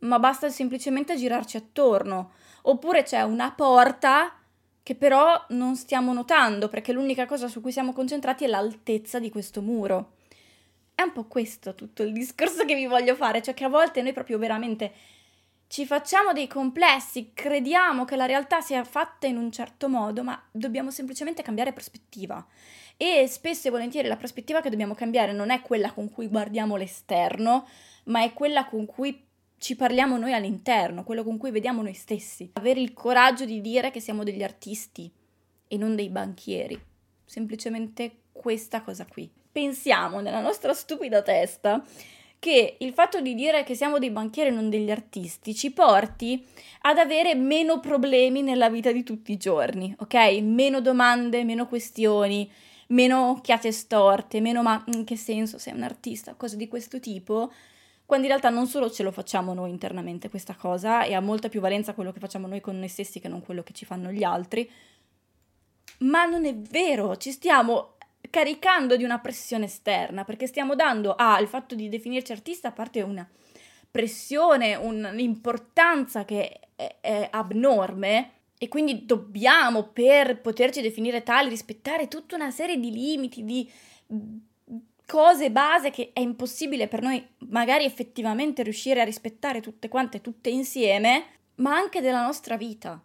ma 0.00 0.18
basta 0.18 0.48
semplicemente 0.48 1.16
girarci 1.16 1.58
attorno, 1.58 2.32
oppure 2.62 3.02
c'è 3.02 3.20
una 3.20 3.52
porta 3.52 4.34
che 4.82 4.94
però 4.94 5.44
non 5.50 5.76
stiamo 5.76 6.14
notando 6.14 6.68
perché 6.68 6.92
l'unica 6.92 7.26
cosa 7.26 7.46
su 7.46 7.60
cui 7.60 7.72
siamo 7.72 7.92
concentrati 7.92 8.44
è 8.44 8.48
l'altezza 8.48 9.18
di 9.18 9.28
questo 9.28 9.60
muro. 9.60 10.14
È 10.94 11.02
un 11.02 11.12
po' 11.12 11.24
questo 11.24 11.74
tutto 11.74 12.02
il 12.02 12.12
discorso 12.12 12.64
che 12.64 12.74
vi 12.74 12.86
voglio 12.86 13.14
fare, 13.14 13.42
cioè 13.42 13.52
che 13.52 13.64
a 13.64 13.68
volte 13.68 14.00
noi 14.00 14.14
proprio 14.14 14.38
veramente 14.38 14.92
ci 15.72 15.86
facciamo 15.86 16.34
dei 16.34 16.48
complessi, 16.48 17.30
crediamo 17.32 18.04
che 18.04 18.14
la 18.14 18.26
realtà 18.26 18.60
sia 18.60 18.84
fatta 18.84 19.26
in 19.26 19.38
un 19.38 19.50
certo 19.50 19.88
modo, 19.88 20.22
ma 20.22 20.38
dobbiamo 20.50 20.90
semplicemente 20.90 21.40
cambiare 21.40 21.72
prospettiva. 21.72 22.46
E 22.98 23.26
spesso 23.26 23.68
e 23.68 23.70
volentieri 23.70 24.06
la 24.06 24.18
prospettiva 24.18 24.60
che 24.60 24.68
dobbiamo 24.68 24.92
cambiare 24.92 25.32
non 25.32 25.48
è 25.48 25.62
quella 25.62 25.90
con 25.94 26.10
cui 26.10 26.28
guardiamo 26.28 26.76
l'esterno, 26.76 27.66
ma 28.04 28.22
è 28.22 28.34
quella 28.34 28.66
con 28.66 28.84
cui 28.84 29.24
ci 29.56 29.74
parliamo 29.74 30.18
noi 30.18 30.34
all'interno, 30.34 31.04
quello 31.04 31.24
con 31.24 31.38
cui 31.38 31.50
vediamo 31.50 31.80
noi 31.80 31.94
stessi. 31.94 32.50
Avere 32.52 32.80
il 32.80 32.92
coraggio 32.92 33.46
di 33.46 33.62
dire 33.62 33.90
che 33.90 34.00
siamo 34.00 34.24
degli 34.24 34.42
artisti 34.42 35.10
e 35.68 35.76
non 35.78 35.96
dei 35.96 36.10
banchieri. 36.10 36.78
Semplicemente 37.24 38.24
questa 38.30 38.82
cosa 38.82 39.06
qui 39.06 39.26
pensiamo 39.50 40.20
nella 40.20 40.40
nostra 40.40 40.74
stupida 40.74 41.22
testa 41.22 41.82
che 42.42 42.74
il 42.80 42.92
fatto 42.92 43.20
di 43.20 43.36
dire 43.36 43.62
che 43.62 43.76
siamo 43.76 44.00
dei 44.00 44.10
banchieri 44.10 44.48
e 44.48 44.52
non 44.52 44.68
degli 44.68 44.90
artisti 44.90 45.54
ci 45.54 45.70
porti 45.70 46.44
ad 46.80 46.98
avere 46.98 47.36
meno 47.36 47.78
problemi 47.78 48.42
nella 48.42 48.68
vita 48.68 48.90
di 48.90 49.04
tutti 49.04 49.30
i 49.30 49.36
giorni, 49.36 49.94
ok? 49.96 50.14
Meno 50.42 50.80
domande, 50.80 51.44
meno 51.44 51.68
questioni, 51.68 52.50
meno 52.88 53.30
occhiate 53.30 53.70
storte, 53.70 54.40
meno 54.40 54.60
ma 54.62 54.82
in 54.86 55.04
che 55.04 55.14
senso 55.14 55.56
sei 55.56 55.72
un 55.74 55.84
artista, 55.84 56.34
cose 56.34 56.56
di 56.56 56.66
questo 56.66 56.98
tipo, 56.98 57.52
quando 58.04 58.26
in 58.26 58.32
realtà 58.32 58.50
non 58.50 58.66
solo 58.66 58.90
ce 58.90 59.04
lo 59.04 59.12
facciamo 59.12 59.54
noi 59.54 59.70
internamente 59.70 60.28
questa 60.28 60.56
cosa 60.56 61.04
e 61.04 61.14
ha 61.14 61.20
molta 61.20 61.48
più 61.48 61.60
valenza 61.60 61.94
quello 61.94 62.10
che 62.10 62.18
facciamo 62.18 62.48
noi 62.48 62.60
con 62.60 62.76
noi 62.76 62.88
stessi 62.88 63.20
che 63.20 63.28
non 63.28 63.42
quello 63.42 63.62
che 63.62 63.72
ci 63.72 63.84
fanno 63.84 64.10
gli 64.10 64.24
altri, 64.24 64.68
ma 65.98 66.24
non 66.24 66.44
è 66.44 66.56
vero, 66.56 67.16
ci 67.16 67.30
stiamo 67.30 67.98
caricando 68.32 68.96
di 68.96 69.04
una 69.04 69.18
pressione 69.18 69.66
esterna, 69.66 70.24
perché 70.24 70.46
stiamo 70.46 70.74
dando 70.74 71.14
al 71.14 71.46
fatto 71.46 71.74
di 71.74 71.90
definirci 71.90 72.32
artista 72.32 72.68
a 72.68 72.72
parte 72.72 73.02
una 73.02 73.28
pressione, 73.90 74.74
un'importanza 74.74 76.24
che 76.24 76.60
è, 76.74 76.96
è 77.02 77.28
abnorme 77.30 78.30
e 78.56 78.68
quindi 78.68 79.04
dobbiamo 79.04 79.82
per 79.88 80.40
poterci 80.40 80.80
definire 80.80 81.22
tali 81.22 81.50
rispettare 81.50 82.08
tutta 82.08 82.34
una 82.34 82.50
serie 82.50 82.78
di 82.78 82.90
limiti, 82.90 83.44
di 83.44 83.70
cose 85.06 85.50
base 85.50 85.90
che 85.90 86.10
è 86.14 86.20
impossibile 86.20 86.88
per 86.88 87.02
noi 87.02 87.22
magari 87.50 87.84
effettivamente 87.84 88.62
riuscire 88.62 89.02
a 89.02 89.04
rispettare 89.04 89.60
tutte 89.60 89.88
quante, 89.88 90.22
tutte 90.22 90.48
insieme, 90.48 91.24
ma 91.56 91.74
anche 91.74 92.00
della 92.00 92.24
nostra 92.24 92.56
vita 92.56 92.98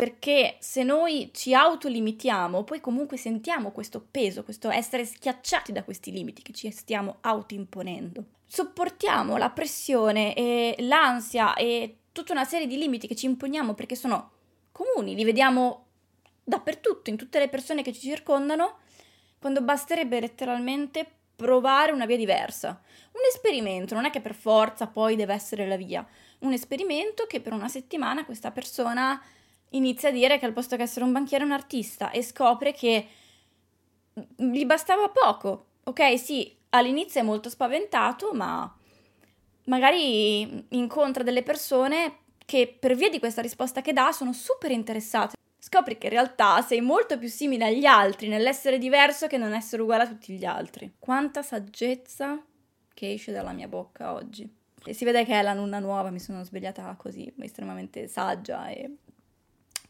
perché 0.00 0.56
se 0.60 0.82
noi 0.82 1.28
ci 1.34 1.52
autolimitiamo, 1.52 2.64
poi 2.64 2.80
comunque 2.80 3.18
sentiamo 3.18 3.70
questo 3.70 4.02
peso, 4.10 4.44
questo 4.44 4.70
essere 4.70 5.04
schiacciati 5.04 5.72
da 5.72 5.84
questi 5.84 6.10
limiti 6.10 6.40
che 6.40 6.54
ci 6.54 6.70
stiamo 6.70 7.18
autoimponendo. 7.20 8.24
Sopportiamo 8.46 9.36
la 9.36 9.50
pressione 9.50 10.34
e 10.34 10.74
l'ansia 10.78 11.52
e 11.52 11.98
tutta 12.12 12.32
una 12.32 12.46
serie 12.46 12.66
di 12.66 12.78
limiti 12.78 13.06
che 13.06 13.14
ci 13.14 13.26
imponiamo 13.26 13.74
perché 13.74 13.94
sono 13.94 14.30
comuni, 14.72 15.14
li 15.14 15.22
vediamo 15.22 15.88
dappertutto, 16.42 17.10
in 17.10 17.18
tutte 17.18 17.38
le 17.38 17.50
persone 17.50 17.82
che 17.82 17.92
ci 17.92 18.00
circondano, 18.00 18.78
quando 19.38 19.60
basterebbe 19.60 20.18
letteralmente 20.18 21.06
provare 21.36 21.92
una 21.92 22.06
via 22.06 22.16
diversa. 22.16 22.80
Un 23.12 23.20
esperimento, 23.28 23.94
non 23.94 24.06
è 24.06 24.10
che 24.10 24.22
per 24.22 24.34
forza 24.34 24.86
poi 24.86 25.14
deve 25.14 25.34
essere 25.34 25.66
la 25.68 25.76
via. 25.76 26.06
Un 26.38 26.54
esperimento 26.54 27.26
che 27.26 27.42
per 27.42 27.52
una 27.52 27.68
settimana 27.68 28.24
questa 28.24 28.50
persona 28.50 29.22
inizia 29.70 30.08
a 30.08 30.12
dire 30.12 30.38
che 30.38 30.46
al 30.46 30.52
posto 30.52 30.76
che 30.76 30.82
essere 30.82 31.04
un 31.04 31.12
banchiere 31.12 31.44
è 31.44 31.46
un 31.46 31.52
artista 31.52 32.10
e 32.10 32.22
scopre 32.22 32.72
che 32.72 33.06
gli 34.36 34.64
bastava 34.64 35.08
poco, 35.08 35.66
ok? 35.84 36.18
Sì, 36.18 36.54
all'inizio 36.70 37.20
è 37.20 37.24
molto 37.24 37.48
spaventato, 37.48 38.32
ma 38.32 38.72
magari 39.64 40.66
incontra 40.70 41.22
delle 41.22 41.42
persone 41.42 42.18
che 42.44 42.76
per 42.78 42.96
via 42.96 43.08
di 43.08 43.18
questa 43.18 43.42
risposta 43.42 43.80
che 43.80 43.92
dà 43.92 44.10
sono 44.12 44.32
super 44.32 44.70
interessate. 44.70 45.36
Scopri 45.62 45.98
che 45.98 46.06
in 46.06 46.14
realtà 46.14 46.62
sei 46.62 46.80
molto 46.80 47.18
più 47.18 47.28
simile 47.28 47.66
agli 47.66 47.84
altri 47.84 48.28
nell'essere 48.28 48.78
diverso 48.78 49.26
che 49.26 49.36
non 49.36 49.52
essere 49.52 49.82
uguale 49.82 50.04
a 50.04 50.08
tutti 50.08 50.32
gli 50.32 50.44
altri. 50.44 50.94
Quanta 50.98 51.42
saggezza 51.42 52.42
che 52.92 53.12
esce 53.12 53.30
dalla 53.30 53.52
mia 53.52 53.68
bocca 53.68 54.12
oggi. 54.14 54.52
E 54.84 54.94
si 54.94 55.04
vede 55.04 55.24
che 55.24 55.38
è 55.38 55.42
la 55.42 55.52
nonna 55.52 55.78
nuova, 55.78 56.10
mi 56.10 56.18
sono 56.18 56.42
svegliata 56.42 56.94
così, 56.98 57.32
estremamente 57.38 58.08
saggia 58.08 58.68
e 58.68 58.90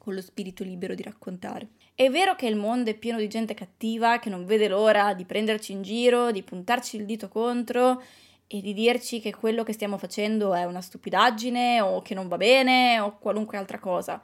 con 0.00 0.14
lo 0.14 0.22
spirito 0.22 0.64
libero 0.64 0.94
di 0.94 1.02
raccontare. 1.02 1.68
È 1.94 2.08
vero 2.08 2.34
che 2.34 2.46
il 2.46 2.56
mondo 2.56 2.88
è 2.88 2.94
pieno 2.94 3.18
di 3.18 3.28
gente 3.28 3.52
cattiva 3.52 4.18
che 4.18 4.30
non 4.30 4.46
vede 4.46 4.66
l'ora 4.66 5.12
di 5.12 5.26
prenderci 5.26 5.72
in 5.72 5.82
giro, 5.82 6.30
di 6.30 6.42
puntarci 6.42 6.96
il 6.96 7.04
dito 7.04 7.28
contro 7.28 8.02
e 8.46 8.62
di 8.62 8.72
dirci 8.72 9.20
che 9.20 9.34
quello 9.34 9.62
che 9.62 9.74
stiamo 9.74 9.98
facendo 9.98 10.54
è 10.54 10.64
una 10.64 10.80
stupidaggine 10.80 11.82
o 11.82 12.00
che 12.00 12.14
non 12.14 12.28
va 12.28 12.38
bene 12.38 12.98
o 12.98 13.18
qualunque 13.18 13.58
altra 13.58 13.78
cosa. 13.78 14.22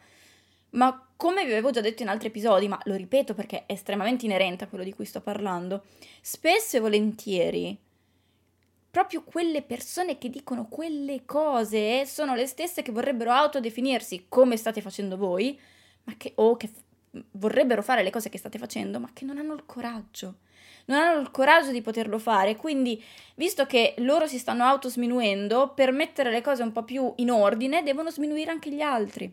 Ma 0.70 1.06
come 1.14 1.44
vi 1.44 1.52
avevo 1.52 1.70
già 1.70 1.82
detto 1.82 2.02
in 2.02 2.08
altri 2.08 2.28
episodi, 2.28 2.68
ma 2.68 2.80
lo 2.84 2.94
ripeto 2.94 3.34
perché 3.34 3.66
è 3.66 3.72
estremamente 3.74 4.24
inerente 4.24 4.64
a 4.64 4.68
quello 4.68 4.82
di 4.82 4.94
cui 4.94 5.04
sto 5.04 5.20
parlando, 5.20 5.84
spesso 6.22 6.78
e 6.78 6.80
volentieri 6.80 7.78
proprio 8.96 9.24
quelle 9.24 9.60
persone 9.60 10.16
che 10.16 10.30
dicono 10.30 10.68
quelle 10.68 11.26
cose 11.26 12.06
sono 12.06 12.34
le 12.34 12.46
stesse 12.46 12.80
che 12.80 12.92
vorrebbero 12.92 13.30
autodefinirsi 13.30 14.24
come 14.30 14.56
state 14.56 14.80
facendo 14.80 15.18
voi, 15.18 15.60
ma 16.04 16.14
che, 16.16 16.32
o 16.36 16.56
che 16.56 16.70
vorrebbero 17.32 17.82
fare 17.82 18.02
le 18.02 18.08
cose 18.08 18.30
che 18.30 18.38
state 18.38 18.56
facendo, 18.56 18.98
ma 18.98 19.10
che 19.12 19.26
non 19.26 19.36
hanno 19.36 19.52
il 19.52 19.66
coraggio. 19.66 20.36
Non 20.86 20.98
hanno 20.98 21.20
il 21.20 21.30
coraggio 21.30 21.72
di 21.72 21.82
poterlo 21.82 22.18
fare. 22.18 22.56
Quindi, 22.56 23.04
visto 23.34 23.66
che 23.66 23.92
loro 23.98 24.26
si 24.26 24.38
stanno 24.38 24.64
autosminuendo, 24.64 25.74
per 25.74 25.92
mettere 25.92 26.30
le 26.30 26.40
cose 26.40 26.62
un 26.62 26.72
po' 26.72 26.84
più 26.84 27.12
in 27.16 27.30
ordine, 27.30 27.82
devono 27.82 28.10
sminuire 28.10 28.50
anche 28.50 28.70
gli 28.70 28.80
altri. 28.80 29.30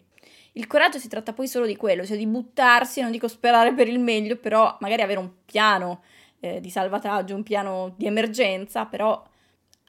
Il 0.52 0.68
coraggio 0.68 1.00
si 1.00 1.08
tratta 1.08 1.32
poi 1.32 1.48
solo 1.48 1.66
di 1.66 1.78
quello, 1.78 2.06
cioè 2.06 2.18
di 2.18 2.28
buttarsi, 2.28 3.00
non 3.00 3.12
dico 3.12 3.30
sperare 3.30 3.74
per 3.74 3.88
il 3.88 4.00
meglio, 4.00 4.36
però 4.36 4.76
magari 4.82 5.04
avere 5.04 5.20
un 5.20 5.30
piano 5.46 6.04
eh, 6.42 6.60
di 6.60 6.70
salvataggio, 6.70 7.34
un 7.34 7.44
piano 7.44 7.94
di 7.96 8.08
emergenza, 8.08 8.84
però 8.84 9.32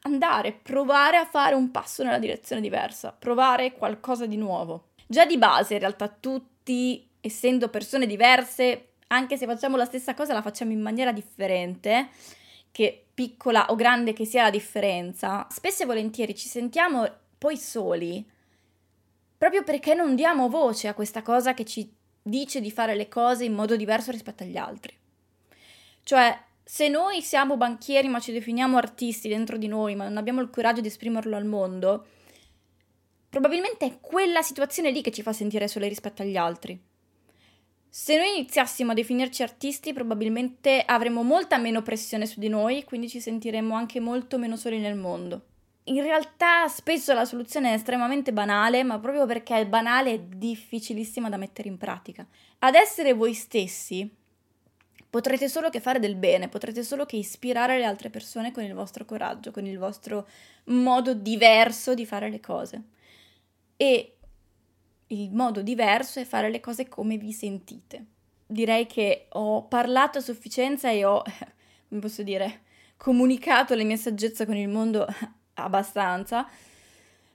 andare, 0.05 0.53
provare 0.53 1.17
a 1.17 1.27
fare 1.27 1.55
un 1.55 1.71
passo 1.71 2.03
nella 2.03 2.19
direzione 2.19 2.61
diversa, 2.61 3.13
provare 3.13 3.73
qualcosa 3.73 4.27
di 4.27 4.37
nuovo. 4.37 4.89
Già 5.07 5.27
di 5.27 5.39
base, 5.39 5.75
in 5.75 5.81
realtà, 5.81 6.09
tutti, 6.09 7.09
essendo 7.21 7.69
persone 7.69 8.07
diverse, 8.07 8.95
anche 9.09 9.37
se 9.37 9.47
facciamo 9.47 9.77
la 9.77 9.85
stessa 9.85 10.15
cosa, 10.15 10.33
la 10.33 10.43
facciamo 10.43 10.73
in 10.73 10.81
maniera 10.81 11.13
differente, 11.13 12.09
che 12.71 13.07
piccola 13.15 13.67
o 13.71 13.77
grande 13.77 14.13
che 14.13 14.25
sia 14.25 14.43
la 14.43 14.51
differenza, 14.51 15.47
spesso 15.51 15.85
e 15.85 15.87
volentieri 15.87 16.35
ci 16.35 16.49
sentiamo 16.49 17.09
poi 17.39 17.57
soli, 17.57 18.29
proprio 19.39 19.63
perché 19.63 19.95
non 19.95 20.15
diamo 20.15 20.49
voce 20.49 20.89
a 20.89 20.95
questa 20.95 21.23
cosa 21.23 21.55
che 21.55 21.65
ci 21.65 21.93
dice 22.21 22.61
di 22.61 22.71
fare 22.71 22.95
le 22.95 23.09
cose 23.09 23.45
in 23.45 23.53
modo 23.53 23.77
diverso 23.77 24.11
rispetto 24.11 24.43
agli 24.43 24.57
altri. 24.57 24.97
Cioè, 26.03 26.37
se 26.65 26.89
noi 26.89 27.21
siamo 27.21 27.59
banchieri 27.59 28.09
ma 28.09 28.21
ci 28.21 28.33
definiamo 28.33 28.79
artisti 28.79 29.29
dentro 29.29 29.59
di 29.59 29.69
noi, 29.69 29.95
ma 29.95 30.05
non 30.05 30.17
abbiamo 30.17 30.41
il 30.41 30.49
coraggio 30.49 30.81
di 30.81 30.89
esprimerlo 30.89 31.37
al 31.37 31.45
mondo, 31.45 32.07
probabilmente 33.29 33.85
è 33.87 34.01
quella 34.01 34.41
situazione 34.41 34.91
lì 34.91 35.03
che 35.03 35.11
ci 35.11 35.23
fa 35.23 35.35
sentire 35.35 35.69
soli 35.69 35.89
rispetto 35.89 36.23
agli 36.23 36.37
altri. 36.37 36.81
Se 37.89 38.17
noi 38.17 38.39
iniziassimo 38.39 38.91
a 38.91 38.95
definirci 38.95 39.43
artisti, 39.43 39.93
probabilmente 39.93 40.83
avremmo 40.85 41.23
molta 41.23 41.59
meno 41.59 41.83
pressione 41.83 42.27
su 42.27 42.41
di 42.41 42.49
noi, 42.49 42.83
quindi 42.83 43.09
ci 43.09 43.21
sentiremmo 43.21 43.75
anche 43.75 44.01
molto 44.01 44.37
meno 44.37 44.57
soli 44.57 44.81
nel 44.81 44.97
mondo. 44.97 45.45
In 45.85 46.03
realtà 46.03 46.67
spesso 46.67 47.13
la 47.13 47.27
soluzione 47.27 47.71
è 47.71 47.75
estremamente 47.75 48.33
banale, 48.33 48.83
ma 48.83 48.99
proprio 48.99 49.27
perché 49.27 49.59
è 49.59 49.67
banale 49.67 50.13
è 50.13 50.19
difficilissima 50.19 51.29
da 51.29 51.37
mettere 51.37 51.69
in 51.69 51.77
pratica. 51.77 52.27
Ad 52.61 52.75
essere 52.75 53.13
voi 53.13 53.35
stessi 53.35 54.11
potrete 55.15 55.49
solo 55.49 55.71
che 55.71 55.79
fare 55.79 56.01
del 56.01 56.17
bene, 56.17 56.49
potrete 56.49 56.83
solo 56.83 57.07
che 57.07 57.15
ispirare 57.15 57.79
le 57.79 57.85
altre 57.85 58.11
persone 58.11 58.51
con 58.51 58.65
il 58.65 58.75
vostro 58.75 59.05
coraggio, 59.05 59.53
con 59.53 59.65
il 59.65 59.79
vostro 59.79 60.27
modo 60.65 61.15
diverso 61.15 61.95
di 61.95 62.05
fare 62.05 62.29
le 62.29 62.41
cose. 62.41 62.83
E 63.77 64.17
il 65.07 65.31
modo 65.31 65.63
diverso 65.63 66.19
è 66.19 66.25
fare 66.25 66.51
le 66.51 66.59
cose 66.59 66.89
come 66.89 67.17
vi 67.17 67.31
sentite. 67.31 68.07
Direi 68.45 68.87
che 68.87 69.27
ho 69.29 69.63
parlato 69.69 70.19
a 70.19 70.21
sufficienza 70.21 70.91
e 70.91 71.05
ho, 71.05 71.23
come 71.89 72.01
posso 72.01 72.25
dire, 72.25 72.63
comunicato 72.97 73.77
le 73.77 73.85
mie 73.85 73.97
saggezze 73.97 74.45
con 74.45 74.57
il 74.57 74.69
mondo 74.69 75.07
abbastanza. 75.55 76.45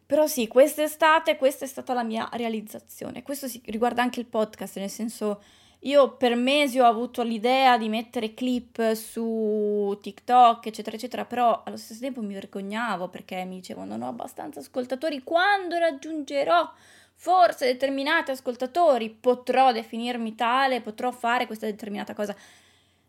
Però 0.06 0.28
sì, 0.28 0.50
quest'estate 0.50 1.38
questa 1.38 1.64
è 1.64 1.68
stata 1.70 1.94
la 1.94 2.04
mia 2.04 2.28
realizzazione. 2.34 3.24
Questo 3.24 3.48
si, 3.48 3.62
riguarda 3.68 4.02
anche 4.02 4.20
il 4.20 4.26
podcast, 4.26 4.80
nel 4.80 4.90
senso 4.90 5.42
io 5.84 6.18
per 6.18 6.36
mesi 6.36 6.78
ho 6.80 6.86
avuto 6.86 7.24
l'idea 7.24 7.78
di 7.78 7.88
mettere 7.88 8.34
clip 8.34 8.94
su 8.94 9.98
TikTok, 10.02 10.66
eccetera, 10.66 10.98
eccetera, 10.98 11.24
però 11.24 11.64
allo 11.64 11.78
stesso 11.78 12.02
tempo 12.02 12.22
mi 12.22 12.34
vergognavo 12.34 13.08
perché 13.08 13.46
mi 13.46 13.56
dicevano 13.56 13.96
non 13.96 14.02
ho 14.02 14.10
abbastanza 14.10 14.60
ascoltatori. 14.60 15.24
Quando 15.24 15.78
raggiungerò 15.78 16.70
forse 17.16 17.66
determinati 17.66 18.32
ascoltatori 18.32 19.10
potrò 19.10 19.72
definirmi 19.72 20.36
tale, 20.36 20.82
potrò 20.82 21.12
fare 21.12 21.46
questa 21.46 21.66
determinata 21.66 22.14
cosa. 22.14 22.36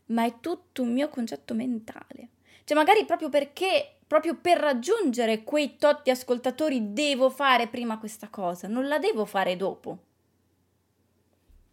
Ma 0.07 0.25
è 0.25 0.35
tutto 0.41 0.83
un 0.83 0.93
mio 0.93 1.09
concetto 1.09 1.55
mentale. 1.55 2.29
Cioè 2.63 2.77
magari 2.77 3.05
proprio 3.05 3.29
perché, 3.29 3.97
proprio 4.07 4.37
per 4.37 4.59
raggiungere 4.59 5.43
quei 5.43 5.77
totti 5.77 6.11
ascoltatori 6.11 6.93
devo 6.93 7.31
fare 7.31 7.67
prima 7.67 7.99
questa 7.99 8.29
cosa, 8.29 8.69
non 8.69 8.87
la 8.87 8.99
devo 9.01 9.25
fare 9.25 9.57
dopo. 9.57 9.99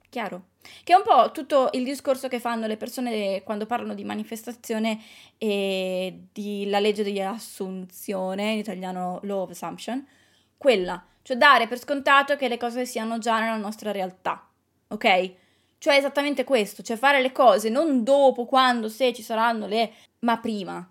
Chiaro? 0.09 0.43
Che 0.83 0.93
è 0.93 0.95
un 0.95 1.03
po' 1.03 1.31
tutto 1.31 1.69
il 1.73 1.83
discorso 1.83 2.27
che 2.27 2.39
fanno 2.39 2.67
le 2.67 2.77
persone 2.77 3.43
quando 3.43 3.65
parlano 3.65 3.93
di 3.93 4.03
manifestazione 4.03 5.01
e 5.37 6.27
della 6.31 6.79
legge 6.79 7.03
di 7.03 7.19
assunzione, 7.21 8.51
in 8.51 8.59
italiano 8.59 9.19
law 9.23 9.41
of 9.41 9.49
assumption, 9.51 10.05
quella, 10.57 11.03
cioè 11.21 11.37
dare 11.37 11.67
per 11.67 11.79
scontato 11.79 12.35
che 12.35 12.47
le 12.47 12.57
cose 12.57 12.85
siano 12.85 13.17
già 13.17 13.39
nella 13.39 13.57
nostra 13.57 13.91
realtà, 13.91 14.47
ok? 14.87 15.33
Cioè 15.77 15.95
esattamente 15.95 16.43
questo, 16.43 16.81
cioè 16.81 16.97
fare 16.97 17.21
le 17.21 17.31
cose 17.31 17.69
non 17.69 18.03
dopo, 18.03 18.45
quando, 18.45 18.89
se 18.89 19.13
ci 19.13 19.21
saranno 19.21 19.67
le, 19.67 19.91
ma 20.19 20.37
prima. 20.39 20.89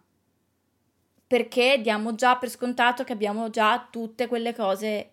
Perché 1.26 1.80
diamo 1.80 2.14
già 2.14 2.36
per 2.36 2.50
scontato 2.50 3.02
che 3.02 3.12
abbiamo 3.12 3.50
già 3.50 3.88
tutte 3.90 4.28
quelle 4.28 4.54
cose 4.54 5.10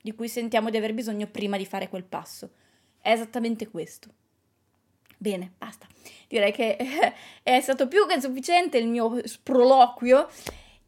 di 0.00 0.14
cui 0.14 0.28
sentiamo 0.28 0.70
di 0.70 0.76
aver 0.76 0.94
bisogno 0.94 1.26
prima 1.26 1.56
di 1.56 1.66
fare 1.66 1.88
quel 1.88 2.04
passo. 2.04 2.50
È 3.06 3.12
esattamente 3.12 3.68
questo. 3.68 4.08
Bene, 5.16 5.52
basta. 5.56 5.86
Direi 6.26 6.50
che 6.50 6.76
è 7.44 7.60
stato 7.60 7.86
più 7.86 8.04
che 8.04 8.20
sufficiente 8.20 8.78
il 8.78 8.88
mio 8.88 9.20
sproloquio. 9.22 10.28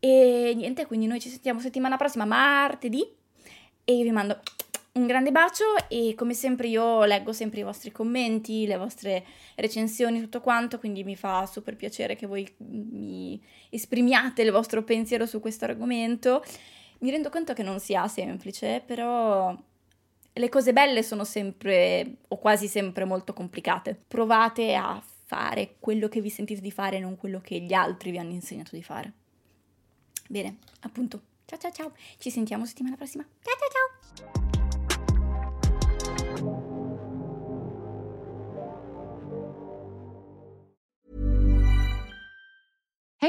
E 0.01 0.53
niente, 0.57 0.87
quindi 0.87 1.07
noi 1.07 1.21
ci 1.21 1.29
sentiamo 1.29 1.61
settimana 1.61 1.97
prossima, 1.97 2.25
martedì. 2.25 3.09
E 3.85 4.03
vi 4.03 4.11
mando 4.11 4.41
un 4.95 5.07
grande 5.07 5.31
bacio 5.31 5.65
e 5.87 6.15
come 6.17 6.35
sempre 6.35 6.67
io 6.67 7.05
leggo 7.05 7.33
sempre 7.33 7.61
i 7.61 7.63
vostri 7.63 7.93
commenti, 7.93 8.67
le 8.67 8.79
vostre 8.79 9.25
recensioni, 9.55 10.21
tutto 10.21 10.41
quanto, 10.41 10.81
quindi 10.81 11.05
mi 11.05 11.15
fa 11.15 11.47
super 11.47 11.77
piacere 11.77 12.17
che 12.17 12.27
voi 12.27 12.53
mi 12.57 13.41
esprimiate 13.71 14.43
il 14.43 14.51
vostro 14.51 14.83
pensiero 14.83 15.25
su 15.25 15.39
questo 15.39 15.67
argomento. 15.67 16.45
Mi 16.99 17.13
rendo 17.13 17.31
conto 17.31 17.53
che 17.53 17.63
non 17.63 17.79
sia 17.79 18.09
semplice, 18.09 18.83
però 18.85 19.57
le 20.39 20.49
cose 20.49 20.73
belle 20.73 21.03
sono 21.03 21.25
sempre 21.25 22.17
o 22.29 22.39
quasi 22.39 22.69
sempre 22.69 23.05
molto 23.05 23.33
complicate. 23.33 24.01
Provate 24.07 24.75
a 24.75 25.03
fare 25.25 25.77
quello 25.79 26.09
che 26.09 26.21
vi 26.21 26.31
sentite 26.31 26.61
di 26.61 26.71
fare, 26.71 26.99
non 26.99 27.17
quello 27.17 27.41
che 27.41 27.61
gli 27.61 27.73
altri 27.75 28.11
vi 28.11 28.19
hanno 28.19 28.33
insegnato 28.33 28.75
di 28.75 28.83
fare. 28.83 29.13
Bene, 30.29 30.59
appunto. 30.81 31.23
Ciao 31.45 31.59
ciao 31.59 31.73
ciao. 31.73 31.93
Ci 32.19 32.31
sentiamo 32.31 32.67
settimana 32.67 32.97
prossima. 32.97 33.27
Ciao 33.43 33.55
ciao 33.59 34.33
ciao. 34.33 34.48